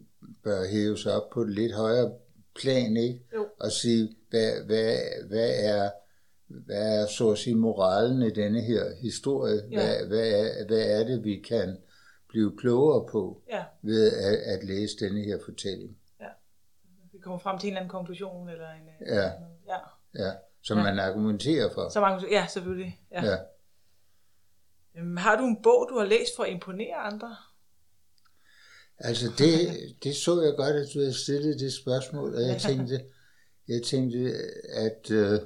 bør 0.45 0.65
hæve 0.65 0.99
sig 0.99 1.13
op 1.13 1.31
på 1.31 1.43
et 1.43 1.55
lidt 1.55 1.73
højere 1.73 2.13
plan, 2.55 2.97
ikke? 2.97 3.21
Jo. 3.35 3.47
Og 3.61 3.73
sige, 3.73 4.17
hvad, 4.31 4.53
hvad, 4.67 4.99
hvad 5.29 5.51
er 5.59 5.91
hvad 6.47 7.01
er 7.03 7.07
så 7.07 7.31
at 7.31 7.39
sige 7.39 7.57
moralen 7.57 8.23
i 8.23 8.31
denne 8.31 8.61
her 8.61 8.95
historie? 9.01 9.63
Ja. 9.71 9.77
Hvad, 9.77 10.07
hvad, 10.07 10.31
er, 10.31 10.67
hvad 10.67 11.01
er 11.01 11.05
det, 11.05 11.25
vi 11.25 11.37
kan 11.49 11.77
blive 12.29 12.57
klogere 12.57 13.07
på? 13.13 13.43
ja. 13.51 13.63
ved 13.83 14.13
at, 14.13 14.35
at 14.35 14.65
læse 14.65 14.97
denne 15.01 15.21
her 15.21 15.39
fortælling. 15.45 15.97
Kommer 17.25 17.39
frem 17.39 17.59
til 17.59 17.67
en 17.67 17.73
eller 17.73 17.81
anden 17.81 17.91
konklusion, 17.91 18.49
eller 18.49 18.69
en... 18.71 18.89
øh, 19.01 19.17
Ja. 19.17 19.23
Ja, 19.69 19.79
Ja, 20.25 20.33
som 20.63 20.79
Ja. 20.79 20.85
man 20.85 20.99
argumenterer 20.99 21.71
for. 21.75 21.89
så 21.89 22.01
mange, 22.01 22.27
ja 22.31 22.47
selvfølgelig. 22.51 23.01
Ja. 23.13 23.25
Ja. 23.25 23.37
Øhm, 24.97 25.17
Har 25.17 25.37
du 25.37 25.45
en 25.45 25.63
bog, 25.63 25.87
du 25.91 25.99
har 25.99 26.07
læst 26.07 26.37
for 26.37 26.43
at 26.45 26.51
imponere 26.51 26.97
andre? 26.97 27.37
Altså 28.99 29.27
det, 29.39 29.69
det 30.05 30.17
så 30.17 30.43
jeg 30.43 30.55
godt, 30.57 30.77
at 30.77 30.87
du 30.95 30.99
havde 30.99 31.13
stillet 31.23 31.61
det 31.61 31.73
spørgsmål, 31.73 32.35
og 32.35 32.43
jeg 32.43 32.61
tænkte, 32.61 33.05
jeg 33.69 33.83
tænkte 33.83 34.19
at, 34.75 35.11
øh, 35.11 35.41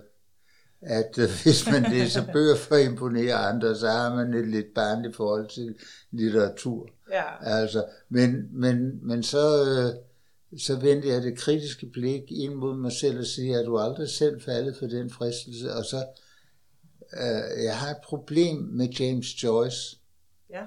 at 0.82 1.18
øh, 1.18 1.28
hvis 1.42 1.70
man 1.72 1.82
læser 1.82 2.26
bøger 2.32 2.56
for 2.56 2.74
at 2.74 2.84
imponere 2.84 3.34
andre, 3.34 3.76
så 3.76 3.88
har 3.88 4.14
man 4.14 4.34
et 4.34 4.48
lidt 4.48 4.74
barnligt 4.74 5.16
forhold 5.16 5.48
til 5.48 5.78
litteratur. 6.10 6.88
Ja, 7.10 7.24
Altså, 7.40 7.84
men, 8.08 8.48
men, 8.60 9.06
men 9.08 9.22
så, 9.22 9.38
øh, 9.64 10.02
så 10.56 10.76
vendte 10.76 11.08
jeg 11.08 11.22
det 11.22 11.38
kritiske 11.38 11.86
blik 11.86 12.32
ind 12.32 12.54
mod 12.54 12.76
mig 12.76 12.92
selv 12.92 13.18
og 13.18 13.26
siger, 13.26 13.60
at 13.60 13.66
du 13.66 13.78
aldrig 13.78 14.08
selv 14.08 14.40
faldet 14.40 14.76
for 14.76 14.86
den 14.86 15.10
fristelse, 15.10 15.74
og 15.74 15.84
så, 15.84 16.06
øh, 17.12 17.64
jeg 17.64 17.76
har 17.78 17.90
et 17.90 18.02
problem 18.04 18.56
med 18.56 18.88
James 18.88 19.42
Joyce 19.42 19.96
ja, 20.50 20.66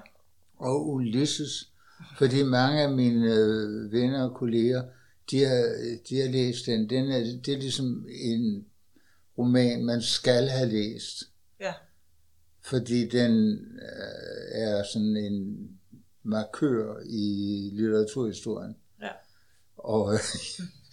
og 0.56 0.88
Ulysses, 0.88 1.70
fordi 2.18 2.42
mange 2.42 2.82
af 2.82 2.92
mine 2.92 3.34
øh, 3.34 3.92
venner 3.92 4.22
og 4.22 4.34
kolleger, 4.34 4.82
de 5.30 5.44
har, 5.44 5.64
de 6.08 6.20
har 6.20 6.28
læst 6.28 6.66
den. 6.66 6.90
den 6.90 7.10
er, 7.10 7.18
det 7.18 7.54
er 7.54 7.58
ligesom 7.58 8.06
en 8.08 8.66
roman, 9.38 9.84
man 9.84 10.02
skal 10.02 10.48
have 10.48 10.68
læst, 10.68 11.30
ja, 11.60 11.72
fordi 12.60 13.08
den 13.08 13.52
øh, 13.74 14.60
er 14.60 14.82
sådan 14.92 15.16
en 15.16 15.68
markør 16.22 17.00
i 17.06 17.70
litteraturhistorien. 17.72 18.76
Og 19.84 20.14
øh, 20.14 20.20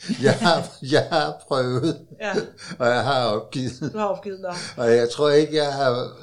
jeg, 0.26 0.34
har, 0.34 0.78
jeg 0.92 1.08
har 1.12 1.44
prøvet, 1.48 2.08
ja. 2.22 2.34
og 2.80 2.88
jeg 2.88 3.04
har 3.04 3.26
opgivet. 3.26 3.90
Du 3.94 3.98
har 3.98 4.06
opgivet 4.06 4.40
dig. 4.40 4.56
Og 4.78 4.96
jeg 4.96 5.10
tror 5.10 5.30
ikke, 5.30 5.56
jeg 5.56 5.74
har, 5.74 6.18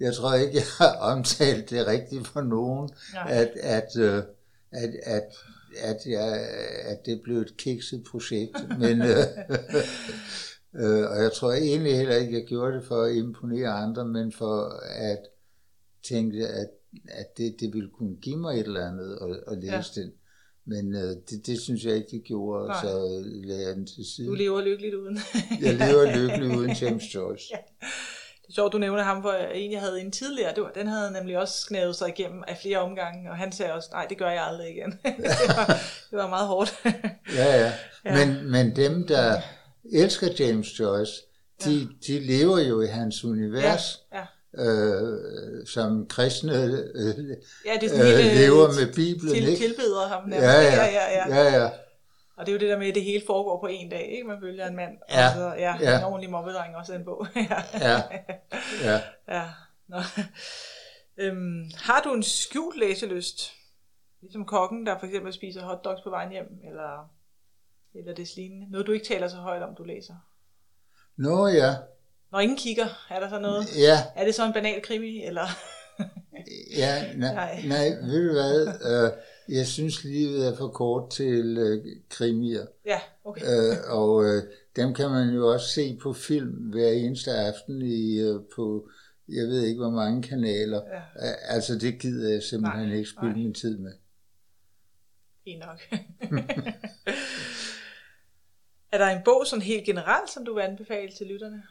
jeg 0.00 0.14
tror 0.14 0.34
ikke, 0.34 0.54
jeg 0.54 0.64
har 0.78 0.96
omtalt 1.12 1.70
det 1.70 1.86
rigtigt 1.86 2.28
for 2.28 2.40
nogen, 2.40 2.90
Nej. 3.14 3.32
at, 3.32 3.50
at, 3.62 3.96
øh, 3.98 4.22
at, 4.72 4.90
at, 5.02 5.24
at, 5.82 5.96
jeg, 6.06 6.48
at 6.84 7.06
det 7.06 7.20
blev 7.24 7.36
et 7.38 7.56
kikset 7.56 8.04
projekt. 8.10 8.78
Men, 8.78 9.02
øh, 9.02 9.24
øh, 10.74 11.10
og 11.10 11.22
jeg 11.22 11.32
tror 11.32 11.52
egentlig 11.52 11.96
heller 11.96 12.16
ikke, 12.16 12.38
jeg 12.38 12.46
gjorde 12.46 12.76
det 12.76 12.84
for 12.84 13.02
at 13.02 13.14
imponere 13.14 13.68
andre, 13.68 14.04
men 14.04 14.32
for 14.32 14.82
at 14.84 15.18
tænke, 16.08 16.48
at, 16.48 16.68
at 17.08 17.38
det, 17.38 17.56
det 17.60 17.74
ville 17.74 17.90
kunne 17.98 18.16
give 18.16 18.36
mig 18.36 18.60
et 18.60 18.66
eller 18.66 18.88
andet 18.88 19.18
at, 19.22 19.52
at 19.52 19.58
læse 19.58 19.92
ja. 19.96 20.00
den. 20.00 20.12
Men 20.68 20.94
øh, 20.94 21.16
det, 21.30 21.46
det 21.46 21.60
synes 21.60 21.84
jeg 21.84 21.96
ikke, 21.96 22.08
det 22.10 22.24
gjorde, 22.24 22.66
Nej. 22.66 22.80
så 22.82 23.22
lagde 23.24 23.66
jeg 23.66 23.76
den 23.76 23.86
til 23.86 24.04
side. 24.14 24.26
Du 24.26 24.34
lever 24.34 24.60
lykkeligt 24.60 24.94
uden. 24.94 25.18
Jeg 25.64 25.74
lever 25.74 26.16
lykkelig 26.16 26.58
uden 26.58 26.70
James 26.70 27.14
Joyce. 27.14 27.44
Det 28.42 28.52
er 28.52 28.54
sjovt, 28.54 28.72
du 28.72 28.78
nævner 28.78 29.02
ham, 29.02 29.22
for 29.22 29.32
en, 29.32 29.72
jeg 29.72 29.80
havde 29.80 30.00
en 30.00 30.12
tidligere, 30.12 30.54
det 30.54 30.62
var, 30.62 30.70
den 30.70 30.86
havde 30.86 31.12
nemlig 31.12 31.38
også 31.38 31.66
knævet 31.66 31.96
sig 31.96 32.08
igennem 32.08 32.44
af 32.48 32.58
flere 32.62 32.78
omgange, 32.78 33.30
og 33.30 33.36
han 33.36 33.52
sagde 33.52 33.72
også, 33.72 33.88
nej, 33.92 34.06
det 34.08 34.18
gør 34.18 34.30
jeg 34.30 34.46
aldrig 34.46 34.70
igen. 34.70 34.90
det, 35.04 35.56
var, 35.56 35.66
det 36.10 36.18
var 36.18 36.28
meget 36.28 36.46
hårdt. 36.46 36.80
Ja, 37.34 37.60
ja. 37.60 37.72
Ja. 38.04 38.26
Men, 38.26 38.50
men 38.50 38.76
dem, 38.76 39.06
der 39.06 39.40
elsker 39.92 40.28
James 40.38 40.80
Joyce, 40.80 41.12
de, 41.64 41.70
ja. 41.70 41.86
de 42.06 42.20
lever 42.20 42.58
jo 42.58 42.80
i 42.80 42.86
hans 42.86 43.24
univers, 43.24 44.02
ja, 44.12 44.24
øh, 44.54 45.66
som 45.66 46.06
kristne 46.06 46.52
øh, 46.94 47.36
ja, 47.66 47.74
det 47.80 47.84
er 47.84 47.88
sådan 47.88 48.00
øh, 48.00 48.18
helt, 48.18 48.30
øh, 48.30 48.36
lever 48.36 48.66
med 48.66 48.94
Bibelen, 48.94 49.34
til, 49.34 49.48
ikke? 49.48 49.66
tilbeder 49.66 50.08
ham. 50.08 50.28
nærmest. 50.28 50.46
Ja, 50.46 50.60
ja, 50.60 50.86
ja, 50.86 51.04
ja. 51.12 51.42
ja, 51.42 51.62
ja. 51.62 51.70
Og 52.36 52.46
det 52.46 52.52
er 52.52 52.56
jo 52.56 52.60
det 52.60 52.68
der 52.68 52.78
med, 52.78 52.88
at 52.88 52.94
det 52.94 53.04
hele 53.04 53.22
foregår 53.26 53.60
på 53.60 53.66
en 53.66 53.90
dag, 53.90 54.08
ikke? 54.12 54.24
Man 54.24 54.40
følger 54.40 54.66
en 54.66 54.76
mand, 54.76 54.98
Ja, 55.10 55.26
og 55.26 55.32
så, 55.34 55.54
ja, 55.58 55.76
ja. 55.80 55.98
en 55.98 56.04
ordentlig 56.04 56.30
mobbedreng 56.30 56.76
også 56.76 56.94
en 56.94 57.04
bog. 57.04 57.26
ja. 57.50 57.62
Ja, 57.80 58.02
ja. 58.84 59.00
ja. 59.28 59.44
Nå. 59.88 59.96
Øhm, 61.20 61.70
har 61.74 62.00
du 62.04 62.14
en 62.14 62.22
skjult 62.22 62.78
læselyst? 62.78 63.52
Ligesom 64.20 64.44
kokken, 64.44 64.86
der 64.86 64.98
for 64.98 65.06
eksempel 65.06 65.32
spiser 65.32 65.62
hotdogs 65.62 66.02
på 66.02 66.10
vejen 66.10 66.30
hjem, 66.30 66.60
eller, 66.64 67.10
eller 67.94 68.14
det 68.14 68.36
lignende. 68.36 68.70
Noget, 68.70 68.86
du 68.86 68.92
ikke 68.92 69.06
taler 69.06 69.28
så 69.28 69.36
højt 69.36 69.62
om, 69.62 69.74
du 69.74 69.84
læser. 69.84 70.14
Nå 71.16 71.46
ja, 71.46 71.74
Når 72.32 72.40
ingen 72.40 72.58
kigger, 72.58 72.86
er 73.10 73.20
der 73.20 73.28
så 73.28 73.38
noget? 73.38 73.64
ja, 73.78 73.98
Er 74.16 74.24
det 74.24 74.34
så 74.34 74.46
en 74.46 74.52
banal 74.52 74.82
krimi, 74.82 75.24
eller? 75.24 75.46
ja, 76.76 77.02
nej, 77.16 77.34
Nej. 77.34 77.62
nej, 77.66 77.88
ved 77.88 78.26
du 78.28 78.32
hvad, 78.32 78.66
øh, 78.68 79.12
jeg 79.56 79.66
synes 79.66 80.04
livet 80.04 80.46
er 80.48 80.56
for 80.56 80.68
kort 80.68 81.10
til 81.10 81.58
øh, 81.58 81.86
krimier. 82.10 82.66
ja, 82.86 83.00
okay. 83.24 83.42
Øh, 83.42 83.76
og 83.86 84.24
øh, 84.24 84.42
dem 84.76 84.94
kan 84.94 85.10
man 85.10 85.28
jo 85.34 85.52
også 85.52 85.68
se 85.68 85.98
på 86.02 86.12
film 86.12 86.50
hver 86.50 86.88
eneste 86.88 87.30
aften 87.30 87.82
i, 87.82 88.18
øh, 88.20 88.40
på, 88.56 88.88
jeg 89.28 89.46
ved 89.46 89.62
ikke 89.62 89.80
hvor 89.80 89.90
mange 89.90 90.22
kanaler. 90.22 90.82
Ja. 90.92 91.00
Al- 91.28 91.36
Altså 91.48 91.78
det 91.78 91.98
gider 92.00 92.32
jeg 92.32 92.42
simpelthen 92.42 92.88
Nej, 92.88 92.96
ikke 92.96 93.10
spille 93.10 93.32
nej. 93.32 93.38
min 93.42 93.54
tid 93.54 93.78
med. 93.78 93.92
Fint 95.44 95.60
nok. 95.66 95.80
er 98.92 98.98
der 98.98 99.06
en 99.06 99.22
bog 99.24 99.46
sådan 99.46 99.62
helt 99.62 99.84
generelt, 99.84 100.30
som 100.30 100.44
du 100.44 100.54
vil 100.54 100.62
anbefale 100.62 101.12
til 101.18 101.26
lytterne? 101.26 101.62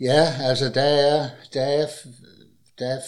Ja, 0.00 0.34
altså 0.40 0.64
der 0.74 0.80
er, 0.82 1.30
der 1.54 1.62
er, 1.62 1.86
der 2.78 2.86
er 2.86 3.00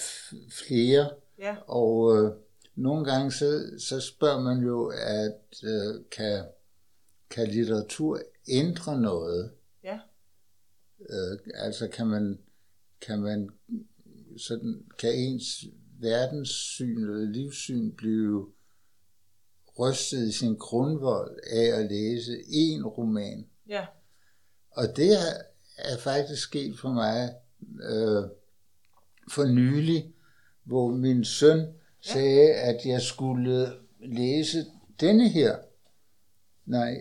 flere, 0.52 1.10
Ja, 1.38 1.56
og 1.66 2.16
øh, 2.16 2.32
nogle 2.74 3.04
gange 3.04 3.32
så, 3.32 3.70
så 3.78 4.00
spørger 4.00 4.40
man 4.40 4.58
jo, 4.64 4.92
at 4.96 5.64
øh, 5.64 6.04
kan, 6.10 6.44
kan 7.30 7.48
litteratur 7.48 8.20
ændre 8.48 9.00
noget? 9.00 9.50
ja, 9.84 10.00
Øh, 11.00 11.38
altså 11.54 11.88
kan 11.88 12.06
man, 12.06 12.38
kan 13.00 13.18
man 13.20 13.50
sådan, 14.38 14.84
kan 14.98 15.14
ens 15.14 15.64
verdenssyn 16.00 17.02
eller 17.02 17.30
livssyn 17.32 17.92
blive 17.92 18.52
rystet 19.78 20.28
i 20.28 20.32
sin 20.32 20.56
grundvold 20.56 21.38
af 21.52 21.80
at 21.80 21.90
læse 21.90 22.32
en 22.48 22.86
roman? 22.86 23.46
ja, 23.68 23.86
Og 24.70 24.84
det 24.96 25.18
er, 25.78 25.96
faktisk 25.98 26.42
sket 26.42 26.78
for 26.78 26.88
mig 26.88 27.34
øh, 27.82 28.22
for 29.30 29.44
nylig, 29.44 30.12
hvor 30.64 30.88
min 30.88 31.24
søn 31.24 31.66
sagde, 32.00 32.52
at 32.54 32.76
jeg 32.86 33.02
skulle 33.02 33.68
læse 34.00 34.66
denne 35.00 35.28
her. 35.28 35.56
Nej, 36.66 36.96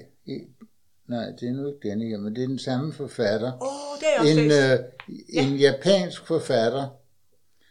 nej, 1.08 1.26
det 1.40 1.50
er 1.50 1.54
nu 1.54 1.68
ikke 1.68 1.90
denne 1.90 2.06
her, 2.06 2.18
men 2.18 2.36
det 2.36 2.44
er 2.44 2.48
den 2.48 2.60
samme 2.60 2.94
forfatter. 2.94 3.52
Oh, 3.62 4.00
det 4.00 4.08
er 4.16 4.20
også 4.20 4.42
En, 4.42 4.52
øh, 4.52 5.54
en 5.54 5.58
japansk 5.60 6.28
forfatter, 6.28 6.88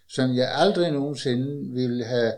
som 0.08 0.34
jeg 0.34 0.48
aldrig 0.54 0.92
nogensinde 0.92 1.72
ville 1.74 2.04
have 2.04 2.32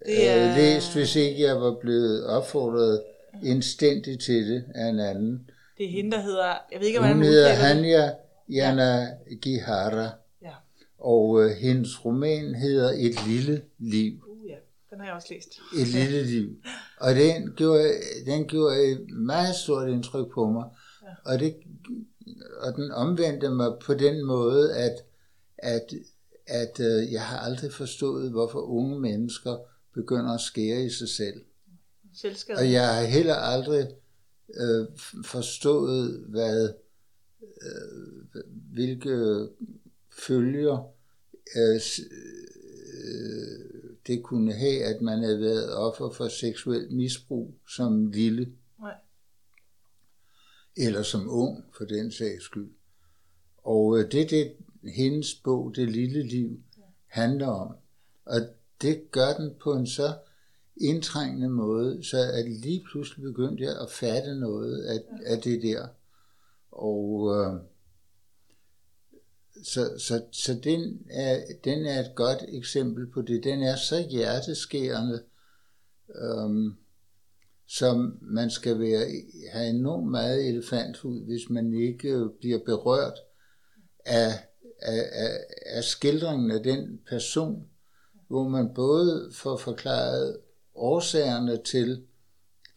er- 0.00 0.50
øh, 0.50 0.56
læst, 0.56 0.94
hvis 0.94 1.16
ikke 1.16 1.42
jeg 1.42 1.60
var 1.60 1.74
blevet 1.80 2.26
opfordret 2.26 3.02
indstændigt 3.42 4.22
til 4.22 4.48
det 4.48 4.64
af 4.74 4.86
en 4.88 5.00
anden. 5.00 5.50
Det 5.78 5.86
er 5.86 5.90
hende, 5.90 6.10
der 6.10 6.20
hedder, 6.22 6.54
jeg 6.72 6.80
ved 6.80 6.86
ikke, 6.86 6.98
hvordan 6.98 7.16
Hun 7.16 7.24
hedder 7.24 7.52
udtaler 7.52 7.74
det. 7.74 7.84
Hanya 7.84 8.12
Yanagihara, 8.50 10.10
Ja, 10.42 10.52
og 10.98 11.42
øh, 11.44 11.50
hendes 11.50 12.04
roman 12.04 12.54
hedder 12.54 12.90
Et 12.90 13.26
lille 13.28 13.62
liv. 13.78 14.12
uh, 14.28 14.48
ja, 14.50 14.54
den 14.90 14.98
har 15.00 15.06
jeg 15.06 15.14
også 15.14 15.28
læst. 15.30 15.48
Et 15.80 15.88
lille 15.88 16.22
liv. 16.24 16.56
Og 17.00 17.14
den 17.14 17.52
gjorde, 17.56 17.92
den 18.26 18.44
gjorde 18.44 18.84
et 18.92 19.10
meget 19.10 19.54
stort 19.54 19.88
indtryk 19.88 20.26
på 20.34 20.46
mig. 20.50 20.64
Og, 21.24 21.38
det, 21.38 21.56
og 22.60 22.74
den 22.76 22.90
omvendte 22.92 23.50
mig 23.50 23.72
på 23.86 23.94
den 23.94 24.24
måde, 24.24 24.74
at, 24.76 24.96
at, 25.58 25.92
at 26.46 26.80
øh, 26.80 27.12
jeg 27.12 27.22
har 27.22 27.38
aldrig 27.38 27.72
forstået, 27.72 28.30
hvorfor 28.30 28.60
unge 28.60 29.00
mennesker 29.00 29.56
begynder 29.94 30.34
at 30.34 30.40
skære 30.40 30.82
i 30.82 30.90
sig 30.90 31.08
selv. 31.08 31.40
Selvskade. 32.14 32.58
Og 32.58 32.72
jeg 32.72 32.94
har 32.94 33.02
heller 33.04 33.34
aldrig 33.34 33.88
øh, 34.54 34.86
forstået, 35.24 36.24
hvad, 36.28 36.72
øh, 37.62 38.42
hvilke 38.72 39.48
følger 40.10 40.92
øh, 41.56 41.80
øh, 43.04 43.66
det 44.06 44.22
kunne 44.22 44.52
have, 44.52 44.84
at 44.84 45.02
man 45.02 45.22
havde 45.22 45.40
været 45.40 45.74
offer 45.74 46.10
for 46.10 46.28
seksuelt 46.28 46.92
misbrug 46.92 47.54
som 47.68 48.06
lille, 48.06 48.52
Nej. 48.80 48.94
eller 50.76 51.02
som 51.02 51.28
ung, 51.28 51.64
for 51.76 51.84
den 51.84 52.10
sags 52.12 52.44
skyld. 52.44 52.70
Og 53.56 53.98
øh, 53.98 54.12
det 54.12 54.30
det, 54.30 54.52
hendes 54.94 55.34
bog, 55.34 55.72
Det 55.76 55.90
lille 55.90 56.22
liv, 56.22 56.60
handler 57.06 57.46
om. 57.46 57.74
Og 58.24 58.40
det 58.82 59.10
gør 59.10 59.32
den 59.32 59.54
på 59.60 59.72
en 59.72 59.86
så 59.86 60.18
indtrængende 60.80 61.48
måde, 61.48 62.04
så 62.04 62.18
at 62.32 62.50
lige 62.50 62.84
pludselig 62.90 63.22
begyndte 63.22 63.64
jeg 63.64 63.80
at 63.80 63.90
fatte 63.90 64.34
noget 64.34 64.82
af, 64.82 65.02
af 65.26 65.42
det 65.42 65.62
der. 65.62 65.88
Og 66.70 67.34
øh, 67.36 67.60
så, 69.64 69.98
så, 69.98 70.24
så 70.32 70.54
den, 70.64 71.06
er, 71.10 71.40
den 71.64 71.86
er 71.86 72.00
et 72.00 72.14
godt 72.14 72.44
eksempel 72.48 73.06
på 73.06 73.22
det. 73.22 73.44
Den 73.44 73.62
er 73.62 73.76
så 73.76 74.06
hjerteskærende, 74.10 75.22
øh, 76.14 76.72
som 77.68 78.18
man 78.22 78.50
skal 78.50 78.78
være, 78.80 79.06
have 79.52 79.68
enormt 79.68 80.10
meget 80.10 80.48
elefanthud, 80.48 81.24
hvis 81.24 81.50
man 81.50 81.74
ikke 81.74 82.28
bliver 82.40 82.58
berørt 82.66 83.18
af, 84.04 84.28
af, 84.78 85.08
af, 85.12 85.38
af 85.66 85.84
skildringen 85.84 86.50
af 86.50 86.62
den 86.62 87.00
person, 87.08 87.68
hvor 88.28 88.48
man 88.48 88.74
både 88.74 89.30
får 89.32 89.56
forklaret 89.56 90.38
årsagerne 90.76 91.62
til 91.62 92.06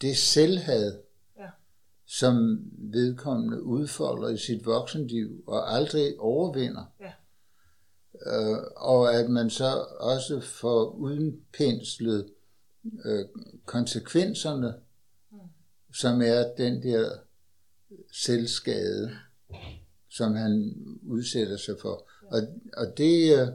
det 0.02 0.18
selvhad, 0.18 1.00
Ja. 1.38 1.50
som 2.06 2.60
vedkommende 2.78 3.64
udfolder 3.64 4.30
i 4.30 4.38
sit 4.38 4.66
voksenliv 4.66 5.44
og 5.48 5.74
aldrig 5.76 6.20
overvinder. 6.20 6.84
Ja. 7.00 7.12
Øh, 8.26 8.58
og 8.76 9.14
at 9.16 9.30
man 9.30 9.50
så 9.50 9.86
også 10.00 10.40
får 10.40 10.90
udenpenslet 10.90 12.30
øh, 13.06 13.26
konsekvenserne, 13.66 14.74
som 15.94 16.22
er 16.22 16.56
den 16.58 16.84
der 16.84 17.10
selvskade, 18.14 19.12
som 20.10 20.36
han 20.36 20.76
udsætter 21.08 21.58
sig 21.58 21.76
for. 21.82 22.08
Og, 22.22 22.42
og 22.78 22.98
det, 22.98 23.40
øh, 23.40 23.48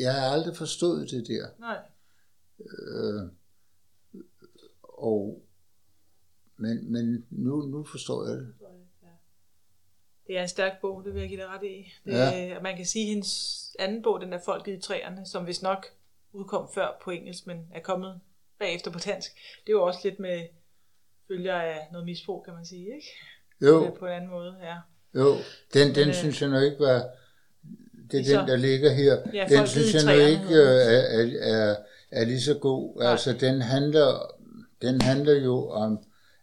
jeg 0.00 0.14
har 0.14 0.28
aldrig 0.28 0.56
forstået 0.56 1.10
det 1.10 1.26
der. 1.28 1.46
Nej. 1.58 1.78
Øh, 2.60 3.30
og, 4.98 5.42
men, 6.56 6.92
men 6.92 7.26
nu, 7.30 7.62
nu 7.62 7.84
forstår 7.84 8.26
jeg 8.28 8.36
det. 8.36 8.54
Det 10.26 10.38
er 10.38 10.42
en 10.42 10.48
stærk 10.48 10.72
bog, 10.80 11.02
det 11.04 11.14
vil 11.14 11.20
jeg 11.20 11.28
give 11.28 11.40
dig 11.40 11.48
ret 11.48 11.64
i. 11.64 11.92
Det, 12.04 12.12
Ja. 12.12 12.60
Man 12.60 12.76
kan 12.76 12.86
sige, 12.86 13.02
at 13.04 13.08
hendes 13.08 13.76
anden 13.78 14.02
bog, 14.02 14.20
den 14.20 14.32
der 14.32 14.38
Folket 14.44 14.78
i 14.78 14.80
træerne, 14.80 15.26
som 15.26 15.46
vist 15.46 15.62
nok 15.62 15.86
udkom 16.32 16.68
før 16.74 16.88
på 17.04 17.10
engelsk, 17.10 17.46
men 17.46 17.66
er 17.74 17.80
kommet 17.80 18.20
bagefter 18.58 18.90
på 18.90 18.98
dansk, 18.98 19.32
det 19.66 19.68
er 19.68 19.76
jo 19.76 19.82
også 19.86 20.00
lidt 20.04 20.20
med 20.20 20.46
følger 21.28 21.54
af 21.54 21.88
noget 21.92 22.04
misbrug, 22.04 22.44
kan 22.44 22.54
man 22.54 22.64
sige, 22.66 22.86
ikke? 22.94 23.06
Jo, 23.62 23.96
På 23.98 24.06
en 24.06 24.12
anden 24.12 24.30
måde, 24.30 24.56
ja. 24.62 24.76
jo. 25.20 25.34
Den, 25.74 25.94
den 25.94 26.08
øh, 26.08 26.14
synes 26.14 26.42
jeg 26.42 26.50
nok 26.50 26.62
ikke 26.62 26.78
var... 26.78 27.08
Det 28.10 28.20
er 28.20 28.24
så- 28.24 28.40
den, 28.40 28.48
der 28.48 28.56
ligger 28.56 28.90
her. 28.92 29.16
Ja, 29.34 29.46
den 29.48 29.66
synes 29.66 29.94
jeg 29.94 30.02
træerne 30.02 30.30
ikke 30.30 30.44
hedder 30.44 30.88
øh, 30.88 30.94
er, 30.94 31.48
er, 31.50 31.70
er, 31.70 31.76
er 32.10 32.24
lige 32.24 32.40
så 32.40 32.58
god. 32.58 32.96
Nej. 33.02 33.10
Altså, 33.10 33.32
den 33.32 33.60
handler, 33.62 34.35
den 34.82 35.00
handler 35.00 35.32
jo 35.44 35.68
om... 35.68 35.98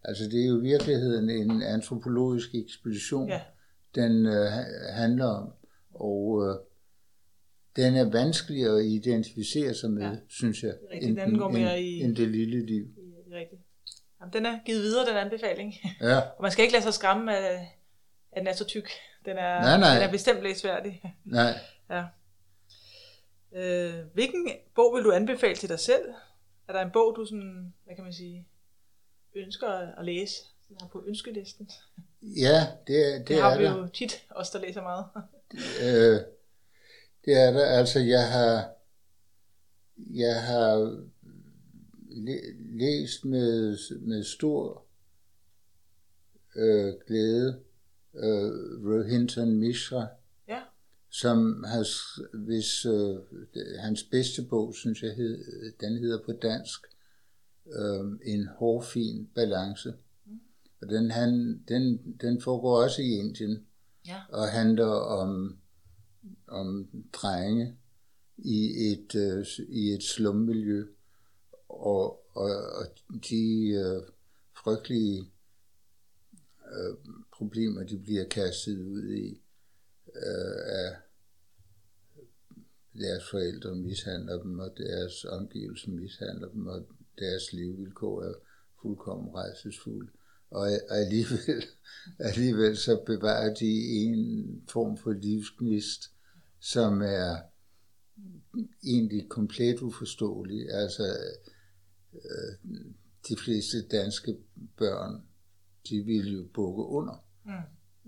Altså, 0.06 0.24
det 0.24 0.44
er 0.44 0.48
jo 0.48 0.58
i 0.60 0.62
virkeligheden 0.62 1.30
en 1.30 1.62
antropologisk 1.64 2.56
ekspedition, 2.56 3.30
Ja. 3.30 3.42
den 3.96 4.26
øh, 4.26 4.46
ha- 4.52 4.92
handler 4.92 5.26
om. 5.26 5.54
Og 5.94 6.48
øh, 6.48 6.56
den 7.76 7.96
er 7.96 8.10
vanskeligere 8.12 8.80
at 8.80 8.86
identificere 8.86 9.74
sig 9.74 9.90
med, 9.92 10.02
Ja. 10.04 10.12
synes 10.30 10.64
jeg, 10.64 10.74
rigtigt. 10.94 11.18
Den 11.18 11.38
går 11.38 11.50
mere 11.50 11.82
i- 11.82 12.00
end 12.02 12.16
det 12.16 12.28
lille 12.28 12.66
liv. 12.66 12.86
Rigtigt. 13.34 13.62
Jamen, 14.22 14.34
den 14.34 14.46
er 14.46 14.60
givet 14.66 14.82
videre, 14.82 15.06
den 15.10 15.18
anbefaling. 15.18 15.74
Ja, 16.02 16.18
Og 16.38 16.42
man 16.42 16.52
skal 16.52 16.64
ikke 16.64 16.74
lade 16.74 16.84
sig 16.84 16.94
skræmme 16.94 17.38
af, 17.38 17.78
at 18.32 18.40
den 18.40 18.48
er 18.48 18.54
så 18.54 18.66
tyk. 18.66 18.90
Den 19.26 19.38
er, 19.38 19.62
Nej, 19.62 19.80
nej. 19.80 19.94
Den 19.96 20.04
er 20.08 20.12
bestemt 20.12 20.44
læsværdig. 20.44 21.02
nej. 21.26 21.54
Ja. 21.90 22.04
Øh, 23.56 23.94
hvilken 24.14 24.50
bog 24.76 24.96
vil 24.96 25.04
du 25.04 25.12
anbefale 25.12 25.56
til 25.56 25.70
dig 25.70 25.80
selv? 25.80 26.02
Er 26.68 26.74
der 26.74 26.82
en 26.82 26.92
bog, 26.94 27.16
du 27.16 27.26
sådan, 27.26 27.74
hvad 27.86 27.96
kan 27.96 28.04
man 28.04 28.14
sige, 28.14 28.48
ønsker 29.36 29.68
at 29.68 30.06
læse? 30.06 30.36
Den 30.70 30.78
er 30.84 30.88
på 30.88 31.04
ønskelisten. 31.08 31.70
Ja, 32.22 32.68
det, 32.88 33.14
er- 33.14 33.18
det, 33.18 33.28
Det 33.28 33.38
er 33.38 33.42
har 33.42 33.58
vi 33.58 33.64
der. 33.64 33.78
jo 33.78 33.88
tit, 33.88 34.26
os 34.30 34.50
der 34.50 34.60
læser 34.60 34.82
meget. 34.82 35.06
Øh, 35.84 36.20
det 37.26 37.34
er 37.42 37.52
der. 37.52 37.66
Altså, 37.66 38.00
jeg 38.00 38.32
har, 38.32 38.70
jeg 39.98 40.44
har 40.44 41.00
læ- 42.10 42.54
læst 42.80 43.26
med, 43.26 43.78
med 44.00 44.24
stor 44.24 44.86
øh, 46.56 46.94
glæde 47.08 47.60
øh, 48.14 48.52
Rohinton 48.90 49.52
Mishra, 49.56 50.08
som 51.14 51.64
har, 51.64 51.86
hvis 52.46 52.86
øh, 52.86 53.16
hans 53.80 54.04
bedste 54.04 54.42
bog, 54.42 54.76
synes 54.76 55.04
jeg, 55.04 55.16
hed, 55.16 55.44
den 55.82 55.98
hedder 55.98 56.20
på 56.26 56.32
dansk, 56.32 56.82
øh, 57.68 58.34
En 58.34 58.48
hårfin 58.48 59.30
balance. 59.36 59.94
Og 60.82 60.90
den, 60.90 61.12
han, 61.12 61.64
den, 61.68 62.16
den 62.22 62.42
foregår 62.42 62.84
også 62.84 63.02
i 63.02 63.10
Indien 63.10 63.66
ja, 64.08 64.22
og 64.30 64.48
handler 64.48 64.86
om, 64.96 65.58
om 66.48 66.90
drenge 67.14 67.78
i 68.38 68.92
et, 68.92 69.16
øh, 69.16 69.46
i 69.70 69.90
et 69.90 70.04
slummiljø, 70.04 70.86
og, 71.70 72.26
og, 72.36 72.52
og 72.52 72.86
de 73.30 73.68
øh, 73.68 74.02
frygtelige 74.64 75.32
øh, 76.74 76.96
problemer, 77.34 77.84
de 77.84 77.98
bliver 77.98 78.26
kastet 78.26 78.82
ud 78.82 79.14
i 79.14 79.43
øh, 80.16 80.86
af 80.86 80.96
deres 83.00 83.30
forældre 83.32 83.76
mishandler 83.76 84.42
dem, 84.42 84.60
og 84.60 84.74
deres 84.78 85.26
omgivelser 85.26 85.92
mishandler 85.92 86.50
dem, 86.50 86.68
og 86.68 86.88
deres 87.20 87.54
livvilkår 87.54 88.24
er 88.24 88.34
fuldkommen 88.82 89.36
rejsesfulde. 89.36 90.12
Og 90.50 90.68
alligevel, 90.90 91.64
alligevel 92.30 92.78
så 92.78 93.04
bevarer 93.06 93.54
de 93.54 93.72
en 94.04 94.64
form 94.70 94.98
for 94.98 95.12
livsgnist, 95.12 96.12
som 96.60 97.02
er 97.02 97.38
egentlig 98.84 99.30
komplet 99.30 99.82
uforståelig. 99.82 100.72
Altså, 100.72 101.18
øh, 102.14 102.80
de 103.30 103.38
fleste 103.38 103.88
danske 103.88 104.38
børn, 104.78 105.22
de 105.90 106.02
vil 106.02 106.34
jo 106.34 106.48
bukke 106.54 106.84
under 106.84 107.26
mm. 107.46 107.52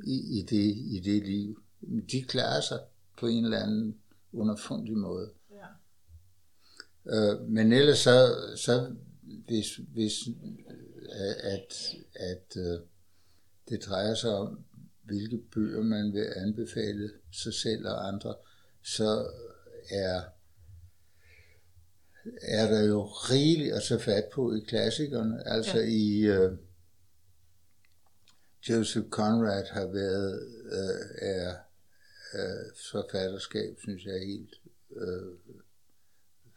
i, 0.03 0.39
i, 0.39 0.41
det, 0.41 0.75
i 0.75 1.01
det 1.03 1.27
liv. 1.27 1.64
De 2.11 2.23
klarer 2.23 2.61
sig 2.61 2.79
på 3.19 3.27
en 3.27 3.45
eller 3.45 3.59
anden 3.59 3.97
underfundig 4.33 4.97
måde. 4.97 5.29
Ja. 5.51 5.67
Øh, 7.05 7.49
men 7.49 7.71
ellers 7.71 7.97
så, 7.97 8.35
så 8.55 8.95
hvis, 9.47 9.79
hvis 9.93 10.13
at, 11.43 11.95
at 12.15 12.57
øh, 12.57 12.79
det 13.69 13.85
drejer 13.85 14.13
sig 14.13 14.31
om, 14.31 14.59
hvilke 15.03 15.37
bøger 15.37 15.83
man 15.83 16.13
vil 16.13 16.27
anbefale 16.35 17.11
sig 17.31 17.53
selv 17.53 17.87
og 17.87 18.07
andre, 18.07 18.35
så 18.83 19.27
er, 19.89 20.21
er 22.41 22.71
der 22.71 22.83
jo 22.83 23.03
rigeligt 23.03 23.73
at 23.73 23.83
tage 23.83 23.99
fat 23.99 24.25
på 24.33 24.53
i 24.53 24.59
klassikerne. 24.59 25.47
Altså 25.47 25.77
ja. 25.77 25.85
i 25.85 26.19
øh, 26.19 26.57
Joseph 28.69 29.09
Conrad 29.09 29.65
har 29.71 29.85
været 29.87 30.47
øh, 30.71 31.29
er 31.29 31.55
øh, 32.35 32.65
forfatterskab, 32.91 33.79
synes 33.79 34.05
jeg 34.05 34.15
er 34.15 34.25
helt 34.25 34.55
øh, 34.95 35.35